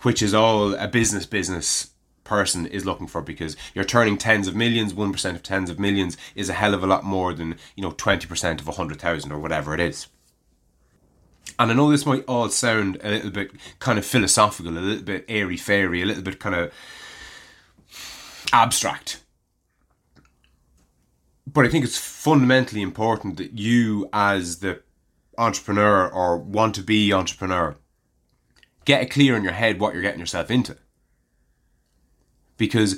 which 0.01 0.21
is 0.21 0.33
all 0.33 0.73
a 0.73 0.87
business 0.87 1.25
business 1.25 1.91
person 2.29 2.67
is 2.67 2.85
looking 2.85 3.07
for 3.07 3.21
because 3.21 3.57
you're 3.73 3.83
turning 3.83 4.17
tens 4.17 4.47
of 4.47 4.55
millions, 4.55 4.93
1% 4.93 5.35
of 5.35 5.43
tens 5.43 5.69
of 5.69 5.79
millions 5.79 6.15
is 6.35 6.47
a 6.47 6.53
hell 6.53 6.75
of 6.75 6.83
a 6.83 6.87
lot 6.87 7.03
more 7.03 7.33
than, 7.33 7.57
you 7.75 7.81
know, 7.81 7.91
20% 7.91 8.59
of 8.59 8.67
100,000 8.67 9.31
or 9.31 9.39
whatever 9.39 9.73
it 9.73 9.79
is. 9.79 10.07
And 11.59 11.69
I 11.69 11.73
know 11.73 11.91
this 11.91 12.05
might 12.05 12.23
all 12.25 12.47
sound 12.47 12.97
a 13.03 13.09
little 13.09 13.31
bit 13.31 13.51
kind 13.79 13.99
of 13.99 14.05
philosophical, 14.05 14.71
a 14.71 14.79
little 14.79 15.03
bit 15.03 15.25
airy 15.27 15.57
fairy, 15.57 16.01
a 16.01 16.05
little 16.05 16.23
bit 16.23 16.39
kind 16.39 16.55
of 16.55 16.71
abstract. 18.53 19.21
But 21.45 21.65
I 21.65 21.69
think 21.69 21.83
it's 21.83 21.97
fundamentally 21.97 22.81
important 22.81 23.35
that 23.37 23.59
you, 23.59 24.07
as 24.13 24.59
the 24.59 24.81
entrepreneur 25.37 26.07
or 26.07 26.37
want 26.37 26.75
to 26.75 26.81
be 26.81 27.11
entrepreneur, 27.11 27.75
get 28.85 29.03
it 29.03 29.11
clear 29.11 29.35
in 29.35 29.43
your 29.43 29.51
head 29.51 29.81
what 29.81 29.93
you're 29.93 30.01
getting 30.01 30.21
yourself 30.21 30.49
into. 30.49 30.77
Because 32.55 32.97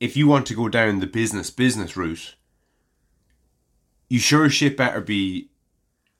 if 0.00 0.16
you 0.16 0.26
want 0.26 0.46
to 0.46 0.54
go 0.54 0.70
down 0.70 1.00
the 1.00 1.06
business 1.06 1.50
business 1.50 1.98
route, 1.98 2.34
you 4.08 4.18
sure 4.18 4.48
shit 4.48 4.74
better 4.74 5.02
be 5.02 5.50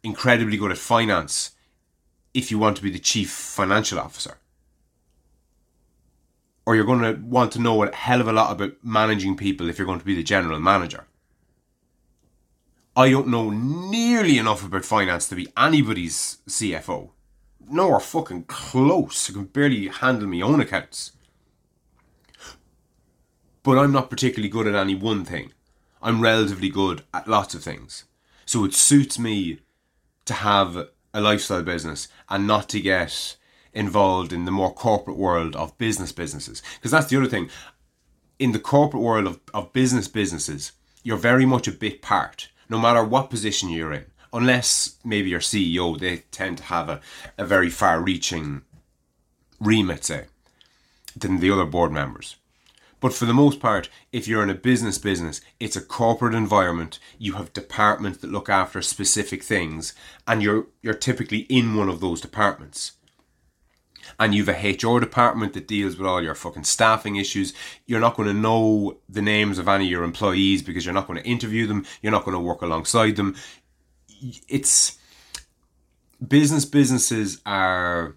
incredibly 0.02 0.58
good 0.58 0.70
at 0.70 0.76
finance 0.76 1.52
if 2.34 2.50
you 2.50 2.58
want 2.58 2.76
to 2.76 2.82
be 2.82 2.90
the 2.90 2.98
chief 2.98 3.30
financial 3.30 3.98
officer. 3.98 4.38
Or 6.66 6.74
you're 6.74 6.84
going 6.84 7.02
to 7.02 7.20
want 7.22 7.52
to 7.52 7.60
know 7.60 7.82
a 7.82 7.94
hell 7.94 8.20
of 8.20 8.28
a 8.28 8.32
lot 8.32 8.52
about 8.52 8.72
managing 8.82 9.36
people 9.36 9.68
if 9.68 9.78
you're 9.78 9.86
going 9.86 10.00
to 10.00 10.04
be 10.04 10.16
the 10.16 10.22
general 10.22 10.58
manager. 10.58 11.06
I 12.96 13.10
don't 13.10 13.28
know 13.28 13.50
nearly 13.50 14.38
enough 14.38 14.64
about 14.64 14.84
finance 14.84 15.28
to 15.28 15.34
be 15.34 15.48
anybody's 15.56 16.38
CFO. 16.48 17.10
Nor 17.68 17.98
fucking 18.00 18.44
close. 18.44 19.30
I 19.30 19.32
can 19.32 19.44
barely 19.44 19.88
handle 19.88 20.28
my 20.28 20.40
own 20.40 20.60
accounts. 20.60 21.12
But 23.62 23.78
I'm 23.78 23.92
not 23.92 24.10
particularly 24.10 24.50
good 24.50 24.66
at 24.66 24.74
any 24.74 24.94
one 24.94 25.24
thing. 25.24 25.52
I'm 26.02 26.20
relatively 26.20 26.68
good 26.68 27.02
at 27.12 27.26
lots 27.26 27.54
of 27.54 27.62
things. 27.62 28.04
So 28.44 28.64
it 28.64 28.74
suits 28.74 29.18
me 29.18 29.60
to 30.26 30.34
have 30.34 30.88
a 31.14 31.20
lifestyle 31.20 31.62
business 31.62 32.08
and 32.28 32.46
not 32.46 32.68
to 32.70 32.80
get 32.80 33.36
involved 33.72 34.32
in 34.32 34.44
the 34.44 34.50
more 34.50 34.74
corporate 34.74 35.16
world 35.16 35.56
of 35.56 35.78
business 35.78 36.12
businesses. 36.12 36.62
Because 36.74 36.90
that's 36.90 37.06
the 37.06 37.16
other 37.16 37.28
thing. 37.28 37.48
In 38.38 38.52
the 38.52 38.58
corporate 38.58 39.02
world 39.02 39.26
of, 39.26 39.40
of 39.54 39.72
business 39.72 40.08
businesses, 40.08 40.72
you're 41.02 41.16
very 41.16 41.46
much 41.46 41.68
a 41.68 41.72
bit 41.72 42.02
part, 42.02 42.48
no 42.68 42.78
matter 42.78 43.04
what 43.04 43.30
position 43.30 43.68
you're 43.68 43.92
in. 43.92 44.06
Unless 44.32 44.96
maybe 45.04 45.30
your 45.30 45.40
CEO, 45.40 45.98
they 45.98 46.24
tend 46.32 46.58
to 46.58 46.64
have 46.64 46.88
a, 46.88 47.00
a 47.38 47.44
very 47.44 47.70
far 47.70 48.00
reaching 48.00 48.62
remit, 49.60 50.04
say, 50.04 50.24
than 51.16 51.38
the 51.38 51.50
other 51.50 51.64
board 51.64 51.92
members. 51.92 52.36
But 53.04 53.12
for 53.12 53.26
the 53.26 53.34
most 53.34 53.60
part, 53.60 53.90
if 54.12 54.26
you're 54.26 54.42
in 54.42 54.48
a 54.48 54.54
business 54.54 54.96
business, 54.96 55.42
it's 55.60 55.76
a 55.76 55.82
corporate 55.82 56.34
environment. 56.34 56.98
You 57.18 57.34
have 57.34 57.52
departments 57.52 58.20
that 58.20 58.32
look 58.32 58.48
after 58.48 58.80
specific 58.80 59.42
things, 59.42 59.92
and 60.26 60.42
you're 60.42 60.68
you're 60.80 60.94
typically 60.94 61.40
in 61.50 61.76
one 61.76 61.90
of 61.90 62.00
those 62.00 62.22
departments. 62.22 62.92
And 64.18 64.34
you've 64.34 64.48
a 64.48 64.70
HR 64.70 65.00
department 65.00 65.52
that 65.52 65.68
deals 65.68 65.98
with 65.98 66.06
all 66.06 66.22
your 66.22 66.34
fucking 66.34 66.64
staffing 66.64 67.16
issues. 67.16 67.52
You're 67.84 68.00
not 68.00 68.16
going 68.16 68.28
to 68.28 68.40
know 68.40 68.96
the 69.06 69.20
names 69.20 69.58
of 69.58 69.68
any 69.68 69.84
of 69.84 69.90
your 69.90 70.04
employees 70.04 70.62
because 70.62 70.86
you're 70.86 70.94
not 70.94 71.06
going 71.06 71.22
to 71.22 71.28
interview 71.28 71.66
them. 71.66 71.84
You're 72.00 72.10
not 72.10 72.24
going 72.24 72.36
to 72.38 72.40
work 72.40 72.62
alongside 72.62 73.16
them. 73.16 73.36
It's 74.48 74.96
business 76.26 76.64
businesses 76.64 77.42
are 77.44 78.16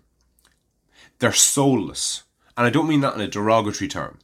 they're 1.19 1.33
soulless. 1.33 2.23
And 2.55 2.65
I 2.65 2.69
don't 2.69 2.87
mean 2.87 3.01
that 3.01 3.15
in 3.15 3.19
a 3.19 3.27
derogatory 3.27 3.89
term 3.89 4.19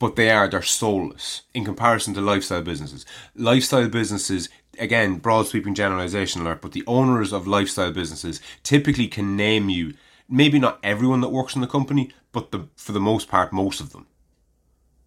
but 0.00 0.16
they 0.16 0.30
are 0.30 0.48
they're 0.48 0.62
soulless 0.62 1.42
in 1.54 1.64
comparison 1.64 2.14
to 2.14 2.20
lifestyle 2.20 2.62
businesses. 2.62 3.06
Lifestyle 3.36 3.86
businesses, 3.86 4.48
again, 4.78 5.18
broad 5.18 5.46
sweeping 5.46 5.74
generalization 5.74 6.40
alert, 6.40 6.62
but 6.62 6.72
the 6.72 6.82
owners 6.88 7.32
of 7.32 7.46
lifestyle 7.46 7.92
businesses 7.92 8.40
typically 8.64 9.06
can 9.06 9.36
name 9.36 9.68
you 9.68 9.92
maybe 10.28 10.58
not 10.58 10.80
everyone 10.82 11.20
that 11.20 11.28
works 11.28 11.54
in 11.54 11.60
the 11.60 11.66
company, 11.66 12.10
but 12.32 12.50
the 12.50 12.66
for 12.74 12.92
the 12.92 13.00
most 13.00 13.28
part, 13.28 13.52
most 13.52 13.80
of 13.80 13.92
them. 13.92 14.06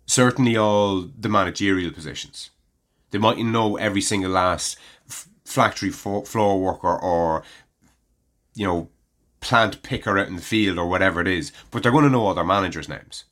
Certainly, 0.05 0.55
all 0.55 1.01
the 1.01 1.29
managerial 1.29 1.91
positions. 1.91 2.51
They 3.09 3.17
might 3.17 3.39
know 3.39 3.77
every 3.77 4.01
single 4.01 4.31
last 4.31 4.77
factory 5.43 5.89
floor 5.89 6.59
worker 6.61 6.95
or 6.95 7.43
you 8.53 8.65
know 8.67 8.89
plant 9.39 9.81
picker 9.81 10.19
out 10.19 10.27
in 10.27 10.35
the 10.35 10.41
field 10.41 10.77
or 10.77 10.87
whatever 10.87 11.19
it 11.19 11.27
is, 11.27 11.51
but 11.71 11.81
they're 11.81 11.91
going 11.91 12.03
to 12.03 12.11
know 12.11 12.27
all 12.27 12.35
their 12.35 12.43
managers' 12.43 12.87
names 12.87 13.25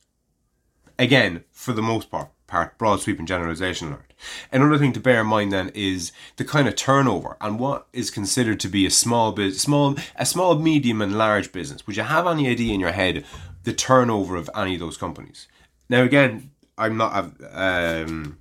again, 0.98 1.44
for 1.50 1.72
the 1.72 1.82
most 1.82 2.10
part, 2.10 2.30
part 2.46 2.76
broad 2.78 3.00
sweeping 3.00 3.26
generalization 3.26 3.88
alert. 3.88 4.12
Another 4.52 4.78
thing 4.78 4.92
to 4.92 5.00
bear 5.00 5.22
in 5.22 5.26
mind 5.26 5.52
then 5.52 5.70
is 5.74 6.12
the 6.36 6.44
kind 6.44 6.68
of 6.68 6.76
turnover 6.76 7.36
and 7.40 7.58
what 7.58 7.88
is 7.92 8.10
considered 8.10 8.60
to 8.60 8.68
be 8.68 8.86
a 8.86 8.90
small 8.90 9.32
business, 9.32 9.62
small 9.62 9.96
a 10.16 10.26
small 10.26 10.58
medium 10.58 11.02
and 11.02 11.16
large 11.16 11.50
business. 11.52 11.86
Would 11.86 11.96
you 11.96 12.02
have 12.02 12.26
any 12.26 12.48
idea 12.48 12.74
in 12.74 12.80
your 12.80 12.92
head 12.92 13.24
the 13.64 13.72
turnover 13.72 14.36
of 14.36 14.50
any 14.54 14.74
of 14.74 14.80
those 14.80 14.96
companies? 14.96 15.48
Now 15.88 16.02
again, 16.02 16.50
I'm 16.76 16.96
not 16.96 17.32
um 17.52 18.38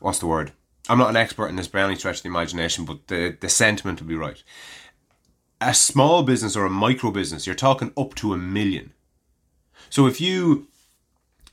what's 0.00 0.18
the 0.18 0.26
word? 0.26 0.52
I'm 0.88 0.98
not 0.98 1.10
an 1.10 1.16
expert 1.16 1.48
in 1.48 1.56
this 1.56 1.68
by 1.68 1.82
any 1.82 1.96
stretch 1.96 2.18
of 2.18 2.22
the 2.22 2.30
imagination, 2.30 2.84
but 2.86 3.08
the, 3.08 3.36
the 3.38 3.48
sentiment 3.50 4.00
would 4.00 4.08
be 4.08 4.14
right. 4.16 4.42
A 5.60 5.74
small 5.74 6.22
business 6.22 6.56
or 6.56 6.64
a 6.64 6.70
micro 6.70 7.10
business, 7.10 7.46
you're 7.46 7.54
talking 7.54 7.92
up 7.96 8.14
to 8.16 8.32
a 8.32 8.38
million. 8.38 8.94
So 9.90 10.06
if 10.06 10.20
you 10.20 10.68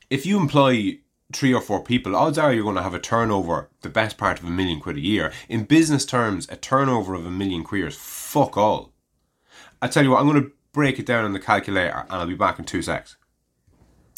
if 0.10 0.26
you 0.26 0.38
employ 0.40 1.00
three 1.34 1.54
or 1.54 1.62
four 1.62 1.84
people, 1.84 2.16
odds 2.16 2.38
are 2.38 2.54
you're 2.54 2.64
going 2.64 2.76
to 2.76 2.84
have 2.84 2.94
a 2.94 3.00
turnover 3.00 3.70
the 3.82 3.90
best 3.90 4.18
part 4.18 4.40
of 4.40 4.46
a 4.46 4.50
million 4.50 4.80
quid 4.80 4.98
a 4.98 5.02
year. 5.02 5.32
In 5.50 5.64
business 5.64 6.06
terms, 6.06 6.48
a 6.50 6.56
turnover 6.56 7.14
of 7.14 7.26
a 7.26 7.32
million 7.32 7.64
quid 7.64 7.86
is 7.86 7.96
fuck 7.96 8.58
all. 8.58 8.94
I 9.82 9.88
tell 9.88 10.04
you 10.04 10.12
what, 10.12 10.22
I'm 10.22 10.28
going 10.28 10.44
to 10.44 10.52
break 10.72 11.00
it 11.00 11.06
down 11.06 11.26
on 11.26 11.34
the 11.34 11.40
calculator 11.40 12.06
and 12.10 12.12
I'll 12.12 12.28
be 12.28 12.36
back 12.36 12.60
in 12.60 12.66
two 12.66 12.82
secs. 12.82 13.18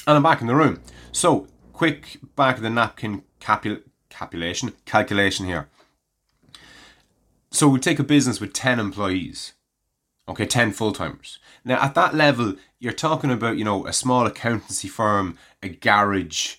And 0.06 0.16
I'm 0.16 0.24
back 0.24 0.42
in 0.42 0.48
the 0.48 0.56
room. 0.56 0.82
So, 1.12 1.48
quick 1.74 2.18
back 2.36 2.58
of 2.58 2.64
the 2.64 2.70
napkin 2.70 3.24
capul- 3.40 3.84
calculation 4.10 5.46
here. 5.46 5.70
So 7.52 7.68
we 7.68 7.80
take 7.80 8.00
a 8.00 8.04
business 8.04 8.40
with 8.40 8.54
10 8.54 8.80
employees. 8.80 9.54
Okay, 10.30 10.46
10 10.46 10.74
full 10.74 10.92
timers. 10.92 11.40
Now, 11.64 11.82
at 11.82 11.96
that 11.96 12.14
level, 12.14 12.56
you're 12.80 12.94
talking 12.94 13.32
about, 13.32 13.58
you 13.58 13.64
know, 13.64 13.88
a 13.88 13.94
small 13.94 14.26
accountancy 14.26 14.88
firm, 14.88 15.38
a 15.64 15.70
garage, 15.70 16.56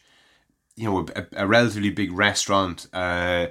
you 0.75 0.85
know, 0.85 1.07
a, 1.15 1.27
a 1.37 1.47
relatively 1.47 1.91
big 1.91 2.13
restaurant, 2.13 2.87
uh, 2.93 3.49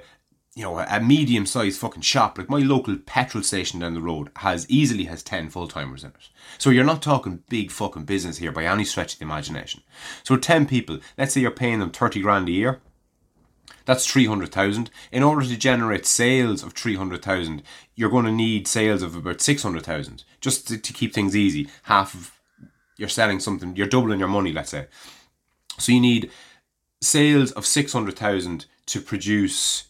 you 0.54 0.64
know, 0.64 0.80
a 0.80 1.00
medium 1.00 1.46
sized 1.46 1.78
fucking 1.78 2.02
shop. 2.02 2.36
Like 2.36 2.50
my 2.50 2.58
local 2.58 2.96
petrol 2.96 3.44
station 3.44 3.78
down 3.78 3.94
the 3.94 4.00
road 4.00 4.30
has 4.36 4.68
easily 4.68 5.04
has 5.04 5.22
10 5.22 5.50
full 5.50 5.68
timers 5.68 6.02
in 6.02 6.10
it. 6.10 6.28
So 6.58 6.70
you're 6.70 6.82
not 6.82 7.00
talking 7.00 7.44
big 7.48 7.70
fucking 7.70 8.04
business 8.04 8.38
here 8.38 8.50
by 8.50 8.64
any 8.64 8.84
stretch 8.84 9.12
of 9.12 9.18
the 9.20 9.24
imagination. 9.24 9.82
So 10.24 10.36
10 10.36 10.66
people, 10.66 10.98
let's 11.16 11.32
say 11.32 11.42
you're 11.42 11.52
paying 11.52 11.78
them 11.78 11.90
30 11.90 12.22
grand 12.22 12.48
a 12.48 12.52
year. 12.52 12.80
That's 13.84 14.06
300,000. 14.06 14.90
In 15.10 15.22
order 15.22 15.46
to 15.46 15.56
generate 15.56 16.06
sales 16.06 16.62
of 16.62 16.74
300,000, 16.74 17.62
you're 17.94 18.10
going 18.10 18.26
to 18.26 18.32
need 18.32 18.68
sales 18.68 19.02
of 19.02 19.16
about 19.16 19.40
600,000 19.40 20.24
just 20.40 20.68
to, 20.68 20.78
to 20.78 20.92
keep 20.92 21.14
things 21.14 21.34
easy. 21.34 21.68
Half 21.84 22.14
of 22.14 22.32
you're 22.98 23.08
selling 23.08 23.40
something, 23.40 23.76
you're 23.76 23.86
doubling 23.86 24.18
your 24.18 24.28
money, 24.28 24.52
let's 24.52 24.70
say. 24.70 24.88
So 25.78 25.92
you 25.92 26.00
need 26.00 26.30
sales 27.00 27.52
of 27.52 27.64
600,000 27.64 28.66
to 28.86 29.00
produce 29.00 29.84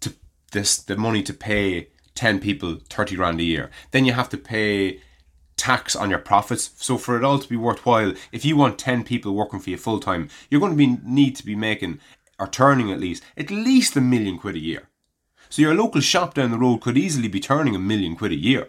to 0.00 0.14
this 0.52 0.78
the 0.78 0.96
money 0.96 1.22
to 1.22 1.34
pay 1.34 1.88
10 2.14 2.40
people 2.40 2.78
30 2.88 3.16
grand 3.16 3.38
a 3.38 3.44
year. 3.44 3.70
Then 3.90 4.04
you 4.04 4.14
have 4.14 4.30
to 4.30 4.38
pay 4.38 5.00
tax 5.56 5.94
on 5.94 6.08
your 6.08 6.18
profits. 6.18 6.70
So 6.76 6.96
for 6.96 7.16
it 7.16 7.24
all 7.24 7.38
to 7.38 7.48
be 7.48 7.56
worthwhile, 7.56 8.14
if 8.32 8.44
you 8.44 8.56
want 8.56 8.78
10 8.78 9.04
people 9.04 9.34
working 9.34 9.60
for 9.60 9.70
you 9.70 9.76
full 9.76 10.00
time, 10.00 10.30
you're 10.48 10.60
going 10.60 10.72
to 10.72 10.76
be 10.76 10.98
need 11.04 11.36
to 11.36 11.44
be 11.44 11.54
making 11.54 12.00
or 12.38 12.46
turning 12.46 12.90
at 12.92 13.00
least 13.00 13.22
at 13.36 13.50
least 13.50 13.96
a 13.96 14.00
million 14.00 14.38
quid 14.38 14.56
a 14.56 14.60
year. 14.60 14.88
So 15.48 15.62
your 15.62 15.74
local 15.74 16.00
shop 16.00 16.34
down 16.34 16.50
the 16.50 16.58
road 16.58 16.80
could 16.80 16.98
easily 16.98 17.28
be 17.28 17.40
turning 17.40 17.74
a 17.74 17.78
million 17.80 18.16
quid 18.16 18.32
a 18.32 18.36
year. 18.36 18.68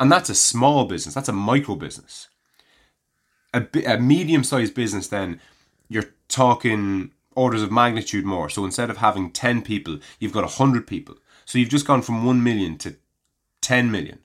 And 0.00 0.10
that's 0.10 0.30
a 0.30 0.34
small 0.34 0.84
business, 0.84 1.14
that's 1.14 1.28
a 1.28 1.32
micro 1.32 1.74
business. 1.76 2.28
A, 3.54 3.66
a 3.86 3.98
medium 3.98 4.44
sized 4.44 4.74
business, 4.74 5.08
then, 5.08 5.40
you're 5.88 6.10
talking 6.28 7.12
orders 7.34 7.62
of 7.62 7.70
magnitude 7.70 8.24
more. 8.24 8.48
So 8.48 8.64
instead 8.64 8.90
of 8.90 8.96
having 8.98 9.30
10 9.30 9.62
people, 9.62 9.98
you've 10.18 10.32
got 10.32 10.44
100 10.44 10.86
people. 10.86 11.16
So 11.44 11.58
you've 11.58 11.68
just 11.68 11.86
gone 11.86 12.02
from 12.02 12.24
1 12.24 12.42
million 12.42 12.78
to 12.78 12.96
10 13.60 13.90
million. 13.90 14.18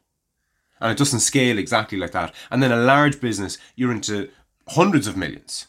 And 0.79 0.91
it 0.91 0.97
doesn't 0.97 1.19
scale 1.19 1.57
exactly 1.57 1.97
like 1.97 2.11
that. 2.11 2.33
And 2.49 2.61
then 2.61 2.71
a 2.71 2.77
large 2.77 3.19
business, 3.19 3.57
you're 3.75 3.91
into 3.91 4.29
hundreds 4.69 5.07
of 5.07 5.17
millions. 5.17 5.67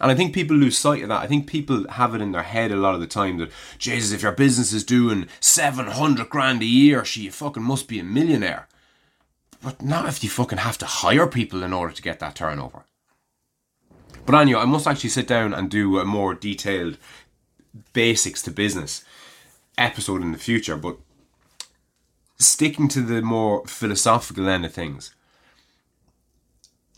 And 0.00 0.10
I 0.10 0.14
think 0.14 0.34
people 0.34 0.56
lose 0.56 0.76
sight 0.76 1.02
of 1.02 1.08
that. 1.08 1.22
I 1.22 1.26
think 1.26 1.46
people 1.46 1.88
have 1.88 2.14
it 2.14 2.20
in 2.20 2.32
their 2.32 2.42
head 2.42 2.72
a 2.72 2.76
lot 2.76 2.94
of 2.94 3.00
the 3.00 3.06
time 3.06 3.38
that, 3.38 3.50
Jesus, 3.78 4.12
if 4.12 4.22
your 4.22 4.32
business 4.32 4.72
is 4.72 4.82
doing 4.82 5.28
700 5.38 6.28
grand 6.28 6.62
a 6.62 6.66
year, 6.66 7.04
she 7.04 7.28
fucking 7.30 7.62
must 7.62 7.86
be 7.86 8.00
a 8.00 8.04
millionaire. 8.04 8.66
But 9.62 9.82
not 9.82 10.08
if 10.08 10.24
you 10.24 10.30
fucking 10.30 10.58
have 10.58 10.78
to 10.78 10.86
hire 10.86 11.28
people 11.28 11.62
in 11.62 11.72
order 11.72 11.94
to 11.94 12.02
get 12.02 12.18
that 12.20 12.34
turnover. 12.34 12.84
But 14.26 14.34
anyway, 14.34 14.60
I 14.60 14.64
must 14.64 14.86
actually 14.86 15.10
sit 15.10 15.28
down 15.28 15.54
and 15.54 15.70
do 15.70 15.98
a 15.98 16.04
more 16.04 16.34
detailed 16.34 16.98
basics 17.92 18.42
to 18.42 18.50
business 18.50 19.04
episode 19.78 20.22
in 20.22 20.32
the 20.32 20.38
future. 20.38 20.76
But 20.76 20.96
sticking 22.36 22.88
to 22.88 23.00
the 23.00 23.22
more 23.22 23.64
philosophical 23.66 24.48
end 24.48 24.64
of 24.64 24.72
things, 24.72 25.14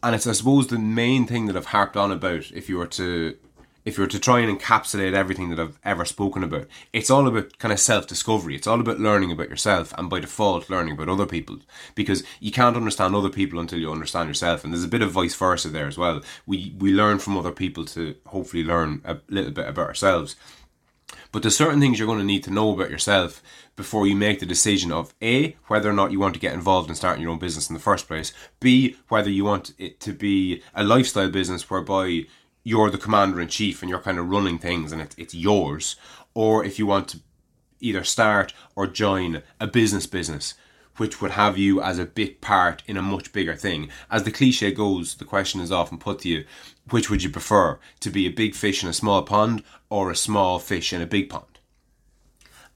and 0.06 0.14
it's 0.14 0.26
I 0.26 0.32
suppose 0.32 0.68
the 0.68 0.78
main 0.78 1.26
thing 1.26 1.46
that 1.46 1.56
I've 1.56 1.66
harped 1.66 1.96
on 1.96 2.12
about 2.12 2.52
if 2.52 2.68
you 2.68 2.78
were 2.78 2.86
to 2.86 3.36
if 3.84 3.98
you 3.98 4.04
were 4.04 4.08
to 4.08 4.20
try 4.20 4.38
and 4.38 4.58
encapsulate 4.58 5.14
everything 5.14 5.48
that 5.50 5.60
I've 5.60 5.78
ever 5.84 6.04
spoken 6.04 6.42
about, 6.42 6.66
it's 6.92 7.10
all 7.10 7.26
about 7.26 7.58
kind 7.58 7.72
of 7.72 7.80
self 7.80 8.06
discovery. 8.06 8.54
It's 8.54 8.68
all 8.68 8.80
about 8.80 9.00
learning 9.00 9.32
about 9.32 9.48
yourself 9.48 9.92
and 9.98 10.08
by 10.08 10.20
default 10.20 10.70
learning 10.70 10.94
about 10.94 11.08
other 11.08 11.26
people 11.26 11.58
because 11.96 12.22
you 12.38 12.52
can't 12.52 12.76
understand 12.76 13.16
other 13.16 13.28
people 13.28 13.58
until 13.58 13.80
you 13.80 13.90
understand 13.90 14.28
yourself. 14.28 14.62
And 14.62 14.72
there's 14.72 14.84
a 14.84 14.88
bit 14.88 15.02
of 15.02 15.10
vice 15.10 15.34
versa 15.34 15.70
there 15.70 15.88
as 15.88 15.98
well. 15.98 16.20
We 16.46 16.72
we 16.78 16.92
learn 16.92 17.18
from 17.18 17.36
other 17.36 17.52
people 17.52 17.84
to 17.86 18.14
hopefully 18.26 18.62
learn 18.62 19.00
a 19.04 19.18
little 19.28 19.52
bit 19.52 19.68
about 19.68 19.88
ourselves. 19.88 20.36
But 21.36 21.42
there's 21.42 21.54
certain 21.54 21.80
things 21.80 21.98
you're 21.98 22.06
going 22.08 22.18
to 22.18 22.24
need 22.24 22.44
to 22.44 22.50
know 22.50 22.72
about 22.72 22.88
yourself 22.88 23.42
before 23.76 24.06
you 24.06 24.16
make 24.16 24.40
the 24.40 24.46
decision 24.46 24.90
of 24.90 25.12
A, 25.20 25.54
whether 25.66 25.90
or 25.90 25.92
not 25.92 26.10
you 26.10 26.18
want 26.18 26.32
to 26.32 26.40
get 26.40 26.54
involved 26.54 26.88
in 26.88 26.96
starting 26.96 27.20
your 27.20 27.30
own 27.30 27.38
business 27.38 27.68
in 27.68 27.74
the 27.74 27.78
first 27.78 28.08
place, 28.08 28.32
B, 28.58 28.96
whether 29.08 29.28
you 29.28 29.44
want 29.44 29.74
it 29.76 30.00
to 30.00 30.14
be 30.14 30.62
a 30.74 30.82
lifestyle 30.82 31.30
business 31.30 31.68
whereby 31.68 32.24
you're 32.64 32.88
the 32.88 32.96
commander 32.96 33.38
in 33.38 33.48
chief 33.48 33.82
and 33.82 33.90
you're 33.90 34.00
kind 34.00 34.18
of 34.18 34.30
running 34.30 34.56
things 34.56 34.92
and 34.92 35.02
it's, 35.02 35.14
it's 35.18 35.34
yours, 35.34 35.96
or 36.32 36.64
if 36.64 36.78
you 36.78 36.86
want 36.86 37.08
to 37.08 37.20
either 37.80 38.02
start 38.02 38.54
or 38.74 38.86
join 38.86 39.42
a 39.60 39.66
business 39.66 40.06
business 40.06 40.54
which 40.96 41.20
would 41.20 41.32
have 41.32 41.58
you 41.58 41.80
as 41.80 41.98
a 41.98 42.04
big 42.04 42.40
part 42.40 42.82
in 42.86 42.96
a 42.96 43.02
much 43.02 43.32
bigger 43.32 43.54
thing. 43.54 43.88
As 44.10 44.24
the 44.24 44.30
cliche 44.30 44.72
goes, 44.72 45.14
the 45.14 45.24
question 45.24 45.60
is 45.60 45.72
often 45.72 45.98
put 45.98 46.20
to 46.20 46.28
you 46.28 46.44
which 46.90 47.10
would 47.10 47.22
you 47.22 47.30
prefer, 47.30 47.78
to 48.00 48.10
be 48.10 48.26
a 48.26 48.30
big 48.30 48.54
fish 48.54 48.82
in 48.82 48.88
a 48.88 48.92
small 48.92 49.22
pond 49.22 49.62
or 49.90 50.10
a 50.10 50.16
small 50.16 50.58
fish 50.58 50.92
in 50.92 51.02
a 51.02 51.06
big 51.06 51.28
pond? 51.28 51.58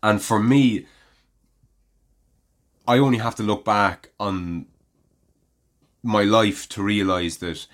And 0.03 0.21
for 0.21 0.41
me, 0.41 0.87
I 2.89 2.99
only 2.99 3.19
have 3.19 3.37
to 3.37 3.43
look 3.43 3.65
back 3.65 4.11
on 4.19 4.67
my 6.03 6.23
life 6.25 6.69
to 6.71 6.83
realize 6.83 7.37
that 7.37 7.67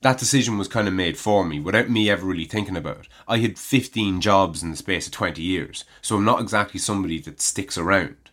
that 0.00 0.18
decision 0.18 0.58
was 0.58 0.68
kind 0.68 0.88
of 0.88 0.94
made 0.94 1.18
for 1.18 1.44
me 1.44 1.60
without 1.60 1.90
me 1.90 2.10
ever 2.10 2.26
really 2.26 2.44
thinking 2.44 2.76
about 2.76 3.00
it. 3.00 3.08
I 3.28 3.38
had 3.38 3.58
15 3.58 4.20
jobs 4.20 4.62
in 4.62 4.70
the 4.70 4.76
space 4.76 5.06
of 5.06 5.12
20 5.12 5.42
years, 5.42 5.84
so 6.00 6.16
I'm 6.16 6.24
not 6.24 6.40
exactly 6.40 6.80
somebody 6.80 7.20
that 7.20 7.40
sticks 7.40 7.78
around. 7.78 8.25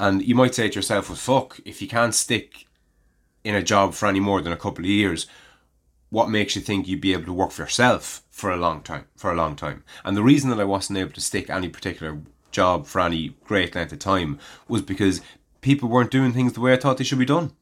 And 0.00 0.22
you 0.26 0.34
might 0.34 0.54
say 0.54 0.70
to 0.70 0.74
yourself, 0.76 1.10
well, 1.10 1.16
fuck, 1.16 1.60
if 1.66 1.82
you 1.82 1.86
can't 1.86 2.14
stick 2.14 2.66
in 3.44 3.54
a 3.54 3.62
job 3.62 3.92
for 3.92 4.06
any 4.06 4.18
more 4.18 4.40
than 4.40 4.50
a 4.50 4.56
couple 4.56 4.82
of 4.82 4.90
years, 4.90 5.26
what 6.08 6.30
makes 6.30 6.56
you 6.56 6.62
think 6.62 6.88
you'd 6.88 7.02
be 7.02 7.12
able 7.12 7.26
to 7.26 7.34
work 7.34 7.50
for 7.50 7.60
yourself 7.60 8.22
for 8.30 8.50
a 8.50 8.56
long 8.56 8.80
time? 8.80 9.04
For 9.14 9.30
a 9.30 9.34
long 9.34 9.56
time. 9.56 9.84
And 10.02 10.16
the 10.16 10.22
reason 10.22 10.48
that 10.48 10.58
I 10.58 10.64
wasn't 10.64 10.98
able 10.98 11.12
to 11.12 11.20
stick 11.20 11.50
any 11.50 11.68
particular 11.68 12.18
job 12.50 12.86
for 12.86 13.02
any 13.02 13.36
great 13.44 13.74
length 13.74 13.92
of 13.92 13.98
time 13.98 14.38
was 14.68 14.80
because 14.80 15.20
people 15.60 15.90
weren't 15.90 16.10
doing 16.10 16.32
things 16.32 16.54
the 16.54 16.60
way 16.60 16.72
I 16.72 16.78
thought 16.78 16.96
they 16.96 17.04
should 17.04 17.18
be 17.18 17.26
done. 17.26 17.52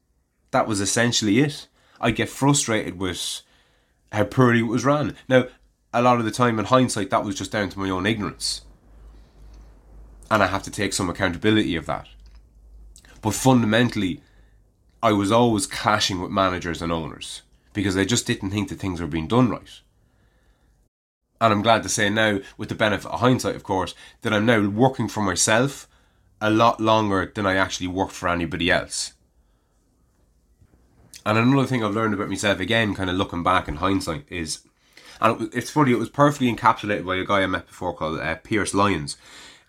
That 0.51 0.65
was 0.65 0.79
essentially 0.79 1.39
it. 1.39 1.67
I 1.99 2.11
get 2.11 2.29
frustrated 2.29 2.97
with 2.99 3.41
how 4.13 4.23
poorly 4.23 4.61
it 4.61 4.63
was 4.63 4.85
ran. 4.85 5.17
Now, 5.27 5.47
a 5.93 6.01
lot 6.01 6.19
of 6.19 6.23
the 6.23 6.31
time 6.31 6.57
in 6.57 6.63
hindsight, 6.63 7.09
that 7.09 7.25
was 7.25 7.35
just 7.35 7.51
down 7.51 7.67
to 7.67 7.79
my 7.79 7.89
own 7.89 8.05
ignorance. 8.05 8.61
And 10.31 10.41
I 10.41 10.47
have 10.47 10.63
to 10.63 10.71
take 10.71 10.93
some 10.93 11.09
accountability 11.09 11.75
of 11.75 11.85
that. 11.87 12.07
But 13.21 13.33
fundamentally, 13.33 14.21
I 15.01 15.11
was 15.13 15.31
always 15.31 15.67
clashing 15.67 16.21
with 16.21 16.31
managers 16.31 16.81
and 16.81 16.91
owners 16.91 17.41
because 17.73 17.97
I 17.97 18.03
just 18.05 18.27
didn't 18.27 18.51
think 18.51 18.69
that 18.69 18.79
things 18.79 18.99
were 18.99 19.07
being 19.07 19.27
done 19.27 19.49
right. 19.49 19.81
And 21.41 21.53
I'm 21.53 21.61
glad 21.61 21.83
to 21.83 21.89
say 21.89 22.09
now, 22.09 22.39
with 22.57 22.69
the 22.69 22.75
benefit 22.75 23.09
of 23.09 23.21
hindsight, 23.21 23.55
of 23.55 23.63
course, 23.63 23.95
that 24.21 24.33
I'm 24.33 24.45
now 24.45 24.67
working 24.67 25.07
for 25.07 25.21
myself 25.21 25.87
a 26.41 26.49
lot 26.49 26.81
longer 26.81 27.31
than 27.33 27.45
I 27.45 27.55
actually 27.55 27.87
worked 27.87 28.11
for 28.11 28.27
anybody 28.27 28.69
else. 28.69 29.13
And 31.25 31.37
another 31.37 31.67
thing 31.67 31.83
I've 31.83 31.93
learned 31.93 32.13
about 32.13 32.29
myself 32.29 32.59
again, 32.59 32.95
kind 32.95 33.09
of 33.09 33.15
looking 33.15 33.43
back 33.43 33.67
in 33.67 33.75
hindsight, 33.75 34.25
is, 34.29 34.59
and 35.21 35.49
it's 35.53 35.69
funny, 35.69 35.91
it 35.91 35.99
was 35.99 36.09
perfectly 36.09 36.53
encapsulated 36.53 37.05
by 37.05 37.17
a 37.17 37.25
guy 37.25 37.41
I 37.43 37.47
met 37.47 37.67
before 37.67 37.93
called 37.93 38.19
uh, 38.19 38.35
Pearse 38.37 38.73
Lyons. 38.73 39.15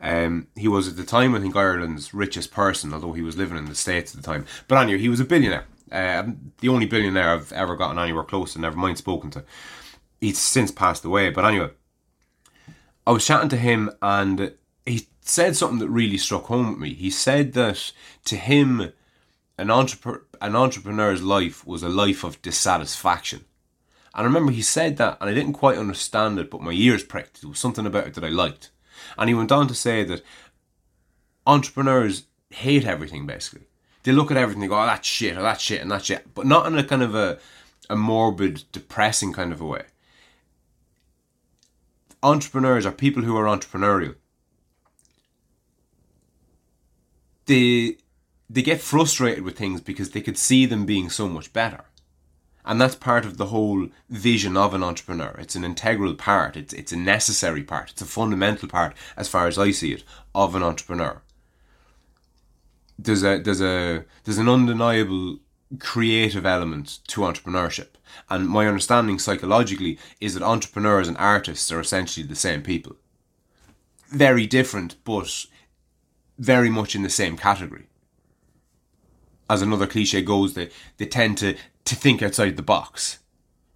Um, 0.01 0.49
he 0.57 0.69
was 0.69 0.89
at 0.89 0.97
the 0.97 1.05
time, 1.05 1.35
I 1.35 1.41
think, 1.41 1.55
Ireland's 1.55 2.15
richest 2.15 2.51
person, 2.51 2.95
although 2.95 3.13
he 3.13 3.23
was 3.23 3.37
living 3.37 3.59
in 3.59 3.67
the 3.67 3.75
States 3.75 4.15
at 4.15 4.23
the 4.23 4.27
time. 4.27 4.47
But 4.67 4.79
anyway, 4.79 4.99
he 4.99 5.09
was 5.09 5.21
a 5.21 5.25
billionaire. 5.25 5.67
Uh, 5.93 6.25
the 6.61 6.69
only 6.69 6.87
billionaire 6.87 7.35
I've 7.35 7.53
ever 7.53 7.77
gotten 7.77 7.99
anywhere 7.99 8.25
close 8.25 8.55
to, 8.55 8.61
never 8.61 8.77
mind 8.77 8.99
spoken 8.99 9.31
to. 9.33 9.45
He's 10.21 10.39
since 10.39 10.71
passed 10.71 11.05
away. 11.05 11.31
But 11.31 11.45
anyway, 11.45 11.71
I 13.07 13.13
was 13.13 13.27
chatting 13.27 13.49
to 13.51 13.57
him 13.57 13.91
and 14.01 14.53
he 14.87 15.09
said 15.21 15.57
something 15.57 15.79
that 15.81 15.89
really 15.89 16.19
struck 16.19 16.45
home 16.45 16.71
with 16.71 16.79
me. 16.79 16.95
He 16.95 17.11
said 17.11 17.53
that 17.55 17.93
to 18.27 18.37
him, 18.37 18.93
an, 19.59 19.69
entrepre- 19.69 20.23
an 20.41 20.57
entrepreneur's 20.57 21.23
life 21.23 21.67
was 21.67 21.83
a 21.83 21.89
life 21.89 22.25
of 22.25 22.41
dissatisfaction. 22.41 23.45
And 24.15 24.23
I 24.23 24.25
remember 24.25 24.53
he 24.53 24.63
said 24.63 24.97
that, 24.97 25.19
and 25.21 25.31
I 25.31 25.35
didn't 25.35 25.53
quite 25.53 25.79
understand 25.79 26.39
it, 26.39 26.51
but 26.51 26.63
my 26.63 26.73
ears 26.73 27.05
pricked. 27.05 27.43
It 27.43 27.47
was 27.47 27.59
something 27.59 27.87
about 27.87 28.07
it 28.07 28.15
that 28.15 28.25
I 28.25 28.29
liked. 28.29 28.71
And 29.19 29.29
he 29.29 29.35
went 29.35 29.53
on 29.53 29.69
to 29.69 29.75
say 29.75 30.05
that 30.05 30.23
entrepreneurs 31.47 32.25
hate 32.51 32.85
everything, 32.85 33.27
basically. 33.27 33.67
They 34.03 34.13
look 34.13 34.31
at 34.31 34.37
everything, 34.37 34.63
they 34.63 34.67
go, 34.67 34.81
oh, 34.81 34.87
that's 34.87 35.07
shit, 35.07 35.37
or 35.37 35.43
that's 35.43 35.63
shit, 35.63 35.81
and 35.81 35.91
that's 35.91 36.07
shit. 36.07 36.35
But 36.35 36.47
not 36.47 36.67
in 36.67 36.79
a 36.79 36.85
kind 36.85 37.03
of 37.03 37.15
a, 37.15 37.39
a 37.89 37.97
morbid, 37.97 38.65
depressing 38.73 39.33
kind 39.33 39.53
of 39.53 39.61
a 39.61 39.67
way. 39.67 39.85
Entrepreneurs 42.23 42.87
are 42.87 42.93
people 42.93 43.23
who 43.23 43.37
are 43.37 43.45
entrepreneurial. 43.45 44.17
They 47.47 47.97
they 48.49 48.63
get 48.63 48.81
frustrated 48.81 49.45
with 49.45 49.57
things 49.57 49.81
because 49.81 50.11
they 50.11 50.21
could 50.21 50.37
see 50.37 50.67
them 50.67 50.85
being 50.85 51.09
so 51.09 51.29
much 51.29 51.53
better. 51.53 51.85
And 52.65 52.81
that's 52.81 52.95
part 52.95 53.25
of 53.25 53.37
the 53.37 53.47
whole 53.47 53.89
vision 54.09 54.57
of 54.57 54.75
an 54.75 54.83
entrepreneur. 54.83 55.35
It's 55.39 55.57
an 55.57 55.65
integral 55.65 56.15
part, 56.15 56.57
it's, 56.57 56.73
it's 56.73 56.93
a 56.93 56.97
necessary 56.97 57.63
part, 57.63 57.91
it's 57.91 58.03
a 58.03 58.07
fundamental 58.07 58.69
part, 58.69 58.95
as 59.17 59.29
far 59.29 59.47
as 59.47 59.59
I 59.59 59.71
see 59.71 59.93
it, 59.93 60.05
of 60.35 60.55
an 60.55 60.63
entrepreneur. 60.63 61.23
There's 62.99 63.25
a 63.25 63.39
there's 63.39 63.63
a 63.63 64.05
there's 64.25 64.39
an 64.39 64.49
undeniable 64.49 65.39
creative 65.79 66.45
element 66.45 66.99
to 67.09 67.23
entrepreneurship. 67.23 67.89
And 68.29 68.49
my 68.49 68.67
understanding 68.67 69.19
psychologically 69.19 69.99
is 70.21 70.35
that 70.35 70.43
entrepreneurs 70.43 71.09
and 71.09 71.17
artists 71.17 71.71
are 71.73 71.81
essentially 71.81 72.27
the 72.27 72.35
same 72.35 72.63
people. 72.63 72.97
Very 74.09 74.47
different, 74.47 74.97
but 75.05 75.47
very 76.39 76.69
much 76.69 76.95
in 76.95 77.03
the 77.03 77.11
same 77.11 77.37
category 77.37 77.87
as 79.51 79.63
another 79.63 79.89
cliche 79.89 80.23
goes, 80.23 80.55
they, 80.55 80.71
they 80.97 81.07
tend 81.07 81.37
to, 81.39 81.57
to 81.85 81.97
think 81.97 82.23
outside 82.23 82.57
the 82.57 82.63
box. 82.63 83.19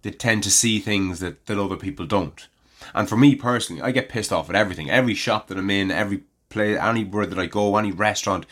They 0.03 0.11
tend 0.11 0.43
to 0.43 0.51
see 0.51 0.79
things 0.79 1.19
that, 1.19 1.45
that 1.47 1.59
other 1.59 1.75
people 1.75 2.05
don't. 2.05 2.47
And 2.93 3.09
for 3.09 3.17
me 3.17 3.35
personally, 3.35 3.81
I 3.81 3.91
get 3.91 4.07
pissed 4.07 4.31
off 4.31 4.49
at 4.49 4.55
everything. 4.55 4.89
Every 4.89 5.13
shop 5.13 5.47
that 5.47 5.57
I'm 5.57 5.69
in, 5.69 5.91
every 5.91 6.23
place, 6.47 6.79
anywhere 6.79 7.25
that 7.25 7.37
I 7.37 7.47
go, 7.47 7.75
any 7.75 7.91
restaurant, 7.91 8.45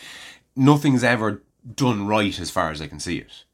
nothing's 0.54 1.04
ever 1.04 1.42
done 1.76 2.06
right 2.06 2.38
as 2.38 2.52
far 2.52 2.72
as 2.72 2.82
I 2.82 2.88
can 2.88 3.00
see 3.00 3.20
it. 3.20 3.46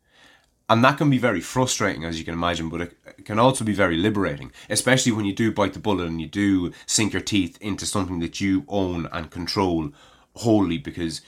And 0.68 0.84
that 0.84 0.98
can 0.98 1.10
be 1.10 1.20
very 1.20 1.42
frustrating, 1.42 2.06
as 2.06 2.18
you 2.18 2.26
can 2.26 2.34
imagine, 2.34 2.70
but 2.70 2.82
it 2.82 3.26
can 3.26 3.38
also 3.38 3.64
be 3.64 3.74
very 3.74 3.98
liberating, 3.98 4.52
especially 4.70 5.12
when 5.12 5.26
you 5.26 5.34
do 5.34 5.52
bite 5.52 5.74
the 5.74 5.80
bullet 5.80 6.08
and 6.08 6.22
you 6.22 6.28
do 6.28 6.72
sink 6.88 7.14
your 7.14 7.22
teeth 7.22 7.58
into 7.62 7.86
something 7.86 8.20
that 8.20 8.42
you 8.42 8.66
own 8.68 9.08
and 9.12 9.30
control 9.32 9.92
wholly 10.36 10.78
because 10.78 11.22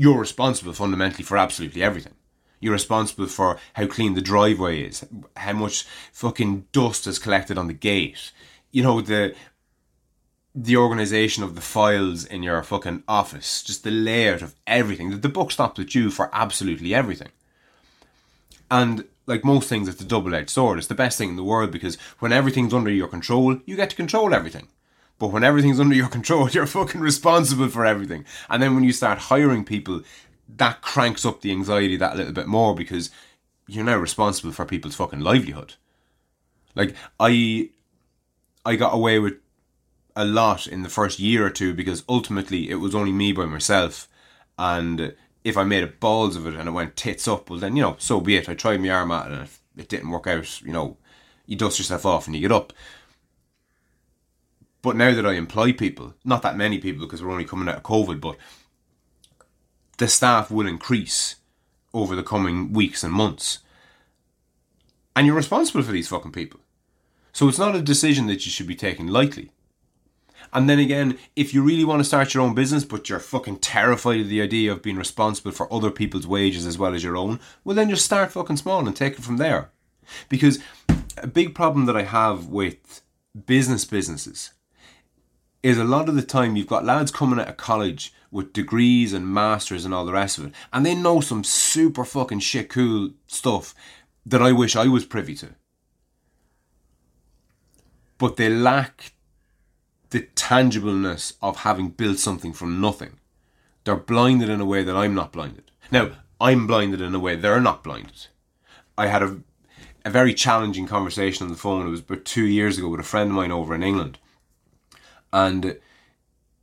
you're 0.00 0.18
responsible 0.18 0.72
fundamentally 0.72 1.22
for 1.22 1.36
absolutely 1.36 1.82
everything. 1.82 2.14
You're 2.58 2.72
responsible 2.72 3.26
for 3.26 3.58
how 3.74 3.86
clean 3.86 4.14
the 4.14 4.22
driveway 4.22 4.84
is, 4.84 5.04
how 5.36 5.52
much 5.52 5.82
fucking 6.10 6.68
dust 6.72 7.06
is 7.06 7.18
collected 7.18 7.58
on 7.58 7.66
the 7.66 7.74
gate. 7.74 8.32
You 8.70 8.82
know, 8.82 9.02
the 9.02 9.34
the 10.54 10.78
organization 10.78 11.44
of 11.44 11.54
the 11.54 11.60
files 11.60 12.24
in 12.24 12.42
your 12.42 12.62
fucking 12.62 13.02
office, 13.06 13.62
just 13.62 13.84
the 13.84 13.90
layout 13.90 14.40
of 14.40 14.54
everything. 14.66 15.20
The 15.20 15.28
book 15.28 15.52
stops 15.52 15.78
with 15.78 15.94
you 15.94 16.10
for 16.10 16.30
absolutely 16.32 16.94
everything. 16.94 17.32
And 18.70 19.04
like 19.26 19.44
most 19.44 19.68
things, 19.68 19.86
it's 19.86 20.00
a 20.00 20.06
double 20.06 20.34
edged 20.34 20.48
sword. 20.48 20.78
It's 20.78 20.86
the 20.86 20.94
best 20.94 21.18
thing 21.18 21.28
in 21.28 21.36
the 21.36 21.44
world 21.44 21.72
because 21.72 21.96
when 22.20 22.32
everything's 22.32 22.72
under 22.72 22.90
your 22.90 23.08
control, 23.08 23.58
you 23.66 23.76
get 23.76 23.90
to 23.90 23.96
control 23.96 24.32
everything. 24.32 24.68
But 25.20 25.28
when 25.28 25.44
everything's 25.44 25.78
under 25.78 25.94
your 25.94 26.08
control, 26.08 26.48
you're 26.50 26.66
fucking 26.66 27.00
responsible 27.00 27.68
for 27.68 27.86
everything. 27.86 28.24
And 28.48 28.60
then 28.60 28.74
when 28.74 28.82
you 28.82 28.92
start 28.92 29.18
hiring 29.18 29.64
people, 29.64 30.02
that 30.56 30.82
cranks 30.82 31.24
up 31.24 31.42
the 31.42 31.52
anxiety 31.52 31.96
that 31.96 32.16
little 32.16 32.32
bit 32.32 32.48
more 32.48 32.74
because 32.74 33.10
you're 33.68 33.84
now 33.84 33.98
responsible 33.98 34.50
for 34.50 34.64
people's 34.64 34.96
fucking 34.96 35.20
livelihood. 35.20 35.74
Like 36.74 36.96
I 37.20 37.70
I 38.64 38.74
got 38.74 38.94
away 38.94 39.20
with 39.20 39.34
a 40.16 40.24
lot 40.24 40.66
in 40.66 40.82
the 40.82 40.88
first 40.88 41.20
year 41.20 41.46
or 41.46 41.50
two 41.50 41.72
because 41.74 42.02
ultimately 42.08 42.68
it 42.68 42.76
was 42.76 42.94
only 42.94 43.12
me 43.12 43.32
by 43.32 43.44
myself 43.44 44.08
and 44.58 45.14
if 45.44 45.56
I 45.56 45.64
made 45.64 45.84
a 45.84 45.86
balls 45.86 46.36
of 46.36 46.46
it 46.46 46.54
and 46.54 46.68
it 46.68 46.72
went 46.72 46.96
tits 46.96 47.26
up, 47.26 47.48
well 47.48 47.58
then, 47.58 47.76
you 47.76 47.82
know, 47.82 47.96
so 47.98 48.20
be 48.20 48.36
it. 48.36 48.48
I 48.48 48.54
tried 48.54 48.80
my 48.80 48.90
arm 48.90 49.10
at 49.10 49.30
it 49.30 49.38
and 49.38 49.48
it 49.76 49.88
didn't 49.88 50.10
work 50.10 50.26
out, 50.26 50.60
you 50.62 50.72
know, 50.72 50.98
you 51.46 51.56
dust 51.56 51.78
yourself 51.78 52.04
off 52.04 52.26
and 52.26 52.34
you 52.34 52.42
get 52.42 52.52
up. 52.52 52.72
But 54.82 54.96
now 54.96 55.14
that 55.14 55.26
I 55.26 55.34
employ 55.34 55.72
people, 55.72 56.14
not 56.24 56.42
that 56.42 56.56
many 56.56 56.78
people 56.78 57.04
because 57.04 57.22
we're 57.22 57.32
only 57.32 57.44
coming 57.44 57.68
out 57.68 57.76
of 57.76 57.82
COVID, 57.82 58.20
but 58.20 58.36
the 59.98 60.08
staff 60.08 60.50
will 60.50 60.66
increase 60.66 61.36
over 61.92 62.16
the 62.16 62.22
coming 62.22 62.72
weeks 62.72 63.02
and 63.02 63.12
months. 63.12 63.58
And 65.14 65.26
you're 65.26 65.36
responsible 65.36 65.82
for 65.82 65.92
these 65.92 66.08
fucking 66.08 66.32
people. 66.32 66.60
So 67.32 67.48
it's 67.48 67.58
not 67.58 67.76
a 67.76 67.82
decision 67.82 68.26
that 68.26 68.46
you 68.46 68.50
should 68.50 68.66
be 68.66 68.74
taking 68.74 69.06
lightly. 69.06 69.50
And 70.52 70.68
then 70.68 70.78
again, 70.78 71.18
if 71.36 71.52
you 71.54 71.62
really 71.62 71.84
want 71.84 72.00
to 72.00 72.04
start 72.04 72.34
your 72.34 72.42
own 72.42 72.54
business, 72.54 72.84
but 72.84 73.08
you're 73.08 73.20
fucking 73.20 73.58
terrified 73.58 74.20
of 74.20 74.28
the 74.28 74.42
idea 74.42 74.72
of 74.72 74.82
being 74.82 74.96
responsible 74.96 75.52
for 75.52 75.72
other 75.72 75.90
people's 75.90 76.26
wages 76.26 76.66
as 76.66 76.78
well 76.78 76.94
as 76.94 77.04
your 77.04 77.16
own, 77.16 77.38
well, 77.62 77.76
then 77.76 77.90
just 77.90 78.04
start 78.04 78.32
fucking 78.32 78.56
small 78.56 78.86
and 78.86 78.96
take 78.96 79.14
it 79.14 79.22
from 79.22 79.36
there. 79.36 79.70
Because 80.28 80.58
a 81.18 81.26
big 81.26 81.54
problem 81.54 81.86
that 81.86 81.96
I 81.96 82.02
have 82.02 82.46
with 82.46 83.02
business 83.46 83.84
businesses 83.84 84.52
is 85.62 85.78
a 85.78 85.84
lot 85.84 86.08
of 86.08 86.14
the 86.14 86.22
time 86.22 86.56
you've 86.56 86.66
got 86.66 86.84
lads 86.84 87.10
coming 87.10 87.38
out 87.38 87.48
of 87.48 87.56
college 87.56 88.12
with 88.30 88.52
degrees 88.52 89.12
and 89.12 89.26
masters 89.28 89.84
and 89.84 89.92
all 89.92 90.06
the 90.06 90.12
rest 90.12 90.38
of 90.38 90.46
it, 90.46 90.52
and 90.72 90.86
they 90.86 90.94
know 90.94 91.20
some 91.20 91.44
super 91.44 92.04
fucking 92.04 92.40
shit 92.40 92.68
cool 92.68 93.10
stuff 93.26 93.74
that 94.24 94.42
I 94.42 94.52
wish 94.52 94.76
I 94.76 94.86
was 94.86 95.04
privy 95.04 95.34
to. 95.36 95.50
but 98.20 98.36
they 98.36 98.50
lack 98.50 99.14
the 100.10 100.20
tangibleness 100.36 101.32
of 101.40 101.58
having 101.58 101.88
built 101.88 102.18
something 102.18 102.52
from 102.52 102.78
nothing. 102.80 103.18
They're 103.84 103.96
blinded 103.96 104.50
in 104.50 104.60
a 104.60 104.66
way 104.66 104.82
that 104.82 104.94
I'm 104.94 105.14
not 105.14 105.32
blinded. 105.32 105.70
Now, 105.90 106.10
I'm 106.38 106.66
blinded 106.66 107.00
in 107.00 107.14
a 107.14 107.18
way 107.18 107.34
they're 107.34 107.60
not 107.62 107.82
blinded. 107.82 108.26
I 108.98 109.06
had 109.06 109.22
a, 109.22 109.38
a 110.04 110.10
very 110.10 110.34
challenging 110.34 110.86
conversation 110.86 111.46
on 111.46 111.50
the 111.50 111.58
phone. 111.58 111.86
It 111.86 111.90
was 111.90 112.00
about 112.00 112.26
two 112.26 112.44
years 112.44 112.76
ago 112.76 112.88
with 112.88 113.00
a 113.00 113.04
friend 113.04 113.30
of 113.30 113.36
mine 113.36 113.50
over 113.50 113.74
in 113.74 113.82
England. 113.82 114.18
And 115.32 115.78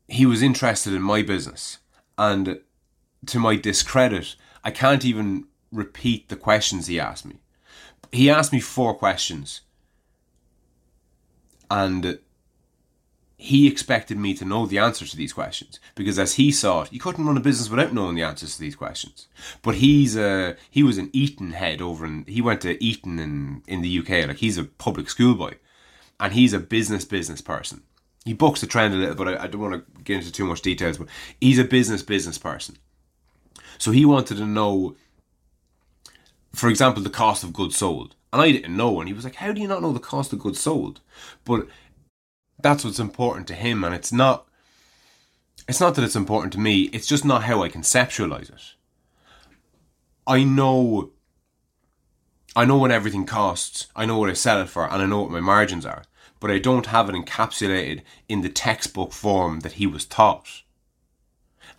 he 0.08 0.26
was 0.26 0.42
interested 0.42 0.94
in 0.94 1.02
my 1.02 1.22
business. 1.22 1.80
And 2.18 2.62
to 3.28 3.40
my 3.40 3.56
discredit, 3.56 4.36
I 4.64 4.72
can't 4.72 5.06
even 5.06 5.46
repeat 5.72 6.30
the 6.30 6.36
questions 6.36 6.88
he 6.88 7.00
asked 7.00 7.26
me. 7.26 7.38
He 8.12 8.30
asked 8.30 8.54
me 8.54 8.60
four 8.60 8.94
questions. 8.94 9.62
And 11.70 12.20
he 13.38 13.68
expected 13.68 14.18
me 14.18 14.34
to 14.34 14.46
know 14.46 14.66
the 14.66 14.80
answers 14.80 15.12
to 15.12 15.18
these 15.18 15.32
questions 15.32 15.80
because 15.94 16.18
as 16.18 16.34
he 16.34 16.52
saw 16.52 16.82
it 16.82 16.92
you 16.92 17.00
couldn't 17.00 17.26
run 17.26 17.38
a 17.38 17.42
business 17.42 17.70
without 17.70 17.94
knowing 17.94 18.16
the 18.16 18.24
answers 18.24 18.56
to 18.56 18.60
these 18.60 18.76
questions 18.76 19.28
but 19.62 19.76
he's 19.76 20.18
a 20.18 20.56
he 20.72 20.82
was 20.82 20.98
an 20.98 21.10
eton 21.14 21.52
head 21.52 21.80
over 21.80 22.04
in 22.04 22.26
he 22.28 22.42
went 22.42 22.62
to 22.62 22.84
eton 22.84 23.20
in 23.20 23.62
in 23.68 23.82
the 23.82 24.00
uk 24.00 24.10
like 24.10 24.38
he's 24.38 24.58
a 24.58 24.64
public 24.64 25.08
school 25.08 25.36
boy 25.36 25.54
and 26.20 26.34
he's 26.34 26.52
a 26.52 26.60
business 26.60 27.06
business 27.06 27.40
person 27.40 27.84
he 28.28 28.34
books 28.34 28.60
the 28.60 28.68
trend 28.68 28.94
a 28.94 28.98
little 28.98 29.16
but 29.16 29.28
I, 29.30 29.44
I 29.44 29.48
don't 29.48 29.62
want 29.62 29.74
to 29.74 30.04
get 30.04 30.18
into 30.18 30.32
too 30.32 30.46
much 30.46 30.62
details 30.62 30.98
but 30.98 31.08
he's 31.40 31.58
a 31.58 31.64
business 31.64 32.04
business 32.04 32.38
person. 32.38 32.78
So 33.78 33.92
he 33.92 34.04
wanted 34.06 34.38
to 34.38 34.46
know 34.46 34.96
for 36.54 36.70
example 36.70 37.02
the 37.02 37.10
cost 37.10 37.44
of 37.44 37.54
goods 37.54 37.78
sold 37.78 38.16
and 38.34 38.42
i 38.42 38.52
didn't 38.52 38.76
know 38.76 39.00
and 39.00 39.08
he 39.08 39.14
was 39.14 39.24
like 39.24 39.36
how 39.36 39.54
do 39.54 39.62
you 39.62 39.68
not 39.68 39.82
know 39.82 39.94
the 39.94 40.00
cost 40.00 40.34
of 40.34 40.40
goods 40.40 40.60
sold? 40.60 41.00
But 41.46 41.68
that's 42.62 42.84
what's 42.84 43.00
important 43.00 43.48
to 43.48 43.54
him 43.54 43.84
and 43.86 43.96
it's 43.96 44.12
not 44.12 44.46
it's 45.70 45.80
not 45.80 45.96
that 45.96 46.04
it's 46.04 46.16
important 46.16 46.52
to 46.54 46.60
me 46.60 46.84
it's 46.94 47.08
just 47.08 47.24
not 47.24 47.44
how 47.44 47.64
i 47.64 47.70
conceptualize 47.70 48.50
it. 48.50 48.74
I 50.28 50.44
know 50.44 51.12
i 52.58 52.66
know 52.66 52.78
what 52.78 52.92
everything 52.92 53.26
costs 53.26 53.88
i 53.96 54.06
know 54.06 54.18
what 54.18 54.30
i 54.30 54.34
sell 54.34 54.62
it 54.62 54.68
for 54.68 54.92
and 54.92 55.02
i 55.02 55.06
know 55.06 55.22
what 55.22 55.32
my 55.32 55.40
margins 55.40 55.86
are 55.86 56.04
but 56.40 56.52
i 56.52 56.58
don't 56.58 56.88
have 56.88 57.10
it 57.10 57.16
encapsulated 57.16 58.02
in 58.28 58.42
the 58.42 58.50
textbook 58.50 59.12
form 59.12 59.62
that 59.62 59.74
he 59.74 59.88
was 59.88 60.06
taught 60.06 60.64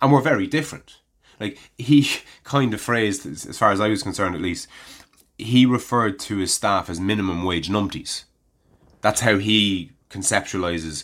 and 0.01 0.11
we're 0.11 0.21
very 0.21 0.47
different 0.47 0.99
like 1.39 1.57
he 1.77 2.09
kind 2.43 2.73
of 2.73 2.81
phrased 2.81 3.25
as 3.25 3.57
far 3.57 3.71
as 3.71 3.79
i 3.79 3.87
was 3.87 4.03
concerned 4.03 4.35
at 4.35 4.41
least 4.41 4.67
he 5.37 5.65
referred 5.65 6.19
to 6.19 6.37
his 6.37 6.53
staff 6.53 6.89
as 6.89 6.99
minimum 6.99 7.43
wage 7.43 7.69
numpties 7.69 8.23
that's 9.01 9.21
how 9.21 9.37
he 9.37 9.91
conceptualizes 10.09 11.03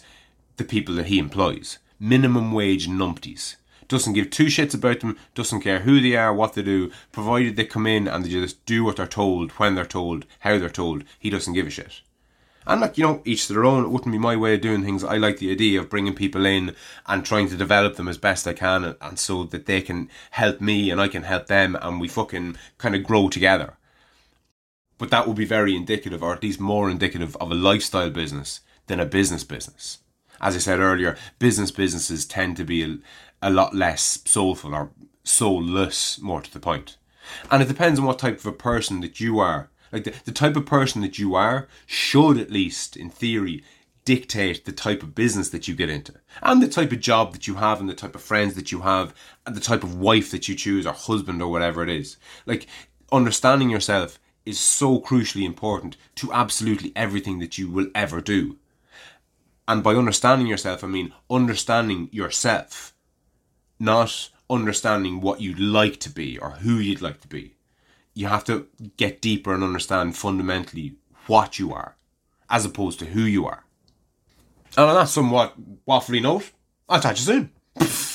the 0.57 0.63
people 0.63 0.95
that 0.95 1.07
he 1.07 1.19
employs. 1.19 1.79
Minimum 1.99 2.51
wage 2.51 2.87
numpties. 2.87 3.55
Doesn't 3.87 4.13
give 4.13 4.31
two 4.31 4.45
shits 4.45 4.73
about 4.73 5.01
them, 5.01 5.17
doesn't 5.35 5.61
care 5.61 5.81
who 5.81 6.01
they 6.01 6.15
are, 6.15 6.33
what 6.33 6.53
they 6.53 6.63
do, 6.63 6.91
provided 7.11 7.55
they 7.55 7.65
come 7.65 7.85
in 7.85 8.07
and 8.07 8.25
they 8.25 8.29
just 8.29 8.65
do 8.65 8.83
what 8.83 8.95
they're 8.97 9.05
told, 9.05 9.51
when 9.53 9.75
they're 9.75 9.85
told, 9.85 10.25
how 10.39 10.57
they're 10.57 10.69
told, 10.69 11.03
he 11.19 11.29
doesn't 11.29 11.53
give 11.53 11.67
a 11.67 11.69
shit. 11.69 12.01
And 12.67 12.81
like, 12.81 12.97
you 12.97 13.03
know, 13.03 13.21
each 13.25 13.47
to 13.47 13.53
their 13.53 13.65
own, 13.65 13.83
it 13.83 13.89
wouldn't 13.89 14.11
be 14.11 14.17
my 14.17 14.35
way 14.35 14.55
of 14.55 14.61
doing 14.61 14.83
things. 14.83 15.03
I 15.03 15.17
like 15.17 15.37
the 15.37 15.51
idea 15.51 15.79
of 15.79 15.89
bringing 15.89 16.15
people 16.15 16.45
in 16.45 16.75
and 17.05 17.23
trying 17.23 17.47
to 17.49 17.57
develop 17.57 17.95
them 17.95 18.07
as 18.07 18.17
best 18.17 18.47
I 18.47 18.53
can 18.53 18.83
and, 18.83 18.95
and 19.01 19.19
so 19.19 19.43
that 19.43 19.67
they 19.67 19.81
can 19.81 20.09
help 20.31 20.61
me 20.61 20.89
and 20.89 20.99
I 20.99 21.07
can 21.07 21.23
help 21.23 21.47
them 21.47 21.77
and 21.79 22.01
we 22.01 22.07
fucking 22.07 22.57
kind 22.77 22.95
of 22.95 23.03
grow 23.03 23.29
together. 23.29 23.77
But 24.97 25.11
that 25.11 25.27
would 25.27 25.35
be 25.35 25.45
very 25.45 25.75
indicative, 25.75 26.23
or 26.23 26.33
at 26.33 26.41
least 26.41 26.59
more 26.59 26.89
indicative, 26.89 27.35
of 27.37 27.51
a 27.51 27.55
lifestyle 27.55 28.09
business 28.09 28.61
than 28.87 28.99
a 28.99 29.05
business 29.05 29.43
business. 29.43 29.99
As 30.41 30.55
I 30.55 30.59
said 30.59 30.79
earlier, 30.79 31.17
business 31.37 31.71
businesses 31.71 32.25
tend 32.25 32.57
to 32.57 32.63
be 32.63 32.83
a, 32.83 32.97
a 33.41 33.49
lot 33.49 33.75
less 33.75 34.21
soulful 34.25 34.73
or 34.73 34.91
soulless, 35.23 36.19
more 36.21 36.41
to 36.41 36.51
the 36.51 36.59
point. 36.59 36.97
And 37.51 37.61
it 37.61 37.67
depends 37.67 37.99
on 37.99 38.05
what 38.05 38.19
type 38.19 38.39
of 38.39 38.45
a 38.45 38.51
person 38.51 39.01
that 39.01 39.19
you 39.19 39.39
are. 39.39 39.69
Like 39.91 40.03
the, 40.03 40.13
the 40.25 40.31
type 40.31 40.55
of 40.55 40.65
person 40.65 41.01
that 41.01 41.19
you 41.19 41.35
are 41.35 41.67
should, 41.85 42.37
at 42.37 42.51
least 42.51 42.95
in 42.97 43.09
theory, 43.09 43.63
dictate 44.05 44.65
the 44.65 44.71
type 44.71 45.01
of 45.01 45.15
business 45.15 45.49
that 45.49 45.67
you 45.67 45.75
get 45.75 45.89
into 45.89 46.13
and 46.43 46.61
the 46.61 46.67
type 46.67 46.91
of 46.91 46.99
job 46.99 47.33
that 47.33 47.47
you 47.47 47.55
have 47.55 47.79
and 47.79 47.89
the 47.89 47.93
type 47.95 48.13
of 48.13 48.21
friends 48.21 48.53
that 48.53 48.71
you 48.71 48.81
have 48.81 49.13
and 49.45 49.55
the 49.55 49.61
type 49.61 49.83
of 49.83 49.97
wife 49.97 50.29
that 50.29 50.47
you 50.47 50.53
choose 50.55 50.85
or 50.85 50.93
husband 50.93 51.41
or 51.41 51.49
whatever 51.49 51.81
it 51.81 51.89
is. 51.89 52.17
Like 52.45 52.67
understanding 53.11 53.71
yourself 53.71 54.19
is 54.45 54.59
so 54.59 55.01
crucially 55.01 55.43
important 55.43 55.97
to 56.15 56.31
absolutely 56.31 56.93
everything 56.95 57.39
that 57.39 57.57
you 57.57 57.69
will 57.69 57.87
ever 57.95 58.21
do. 58.21 58.57
And 59.67 59.83
by 59.83 59.95
understanding 59.95 60.45
yourself, 60.45 60.83
I 60.83 60.87
mean 60.87 61.11
understanding 61.29 62.09
yourself, 62.11 62.93
not 63.79 64.29
understanding 64.49 65.19
what 65.19 65.41
you'd 65.41 65.59
like 65.59 65.99
to 66.01 66.09
be 66.11 66.37
or 66.37 66.51
who 66.51 66.75
you'd 66.75 67.01
like 67.01 67.21
to 67.21 67.27
be. 67.27 67.54
You 68.15 68.27
have 68.27 68.43
to 68.45 68.67
get 68.97 69.21
deeper 69.21 69.53
and 69.53 69.63
understand 69.63 70.17
fundamentally 70.17 70.95
what 71.27 71.59
you 71.59 71.71
are, 71.71 71.95
as 72.49 72.65
opposed 72.65 72.97
to 72.99 73.05
who 73.05 73.21
you 73.21 73.45
are. 73.45 73.65
And 74.75 74.89
on 74.89 74.95
that 74.95 75.09
somewhat 75.09 75.53
waffly 75.87 76.21
note, 76.21 76.51
I'll 76.89 77.01
catch 77.01 77.19
you 77.19 77.25
soon. 77.25 77.51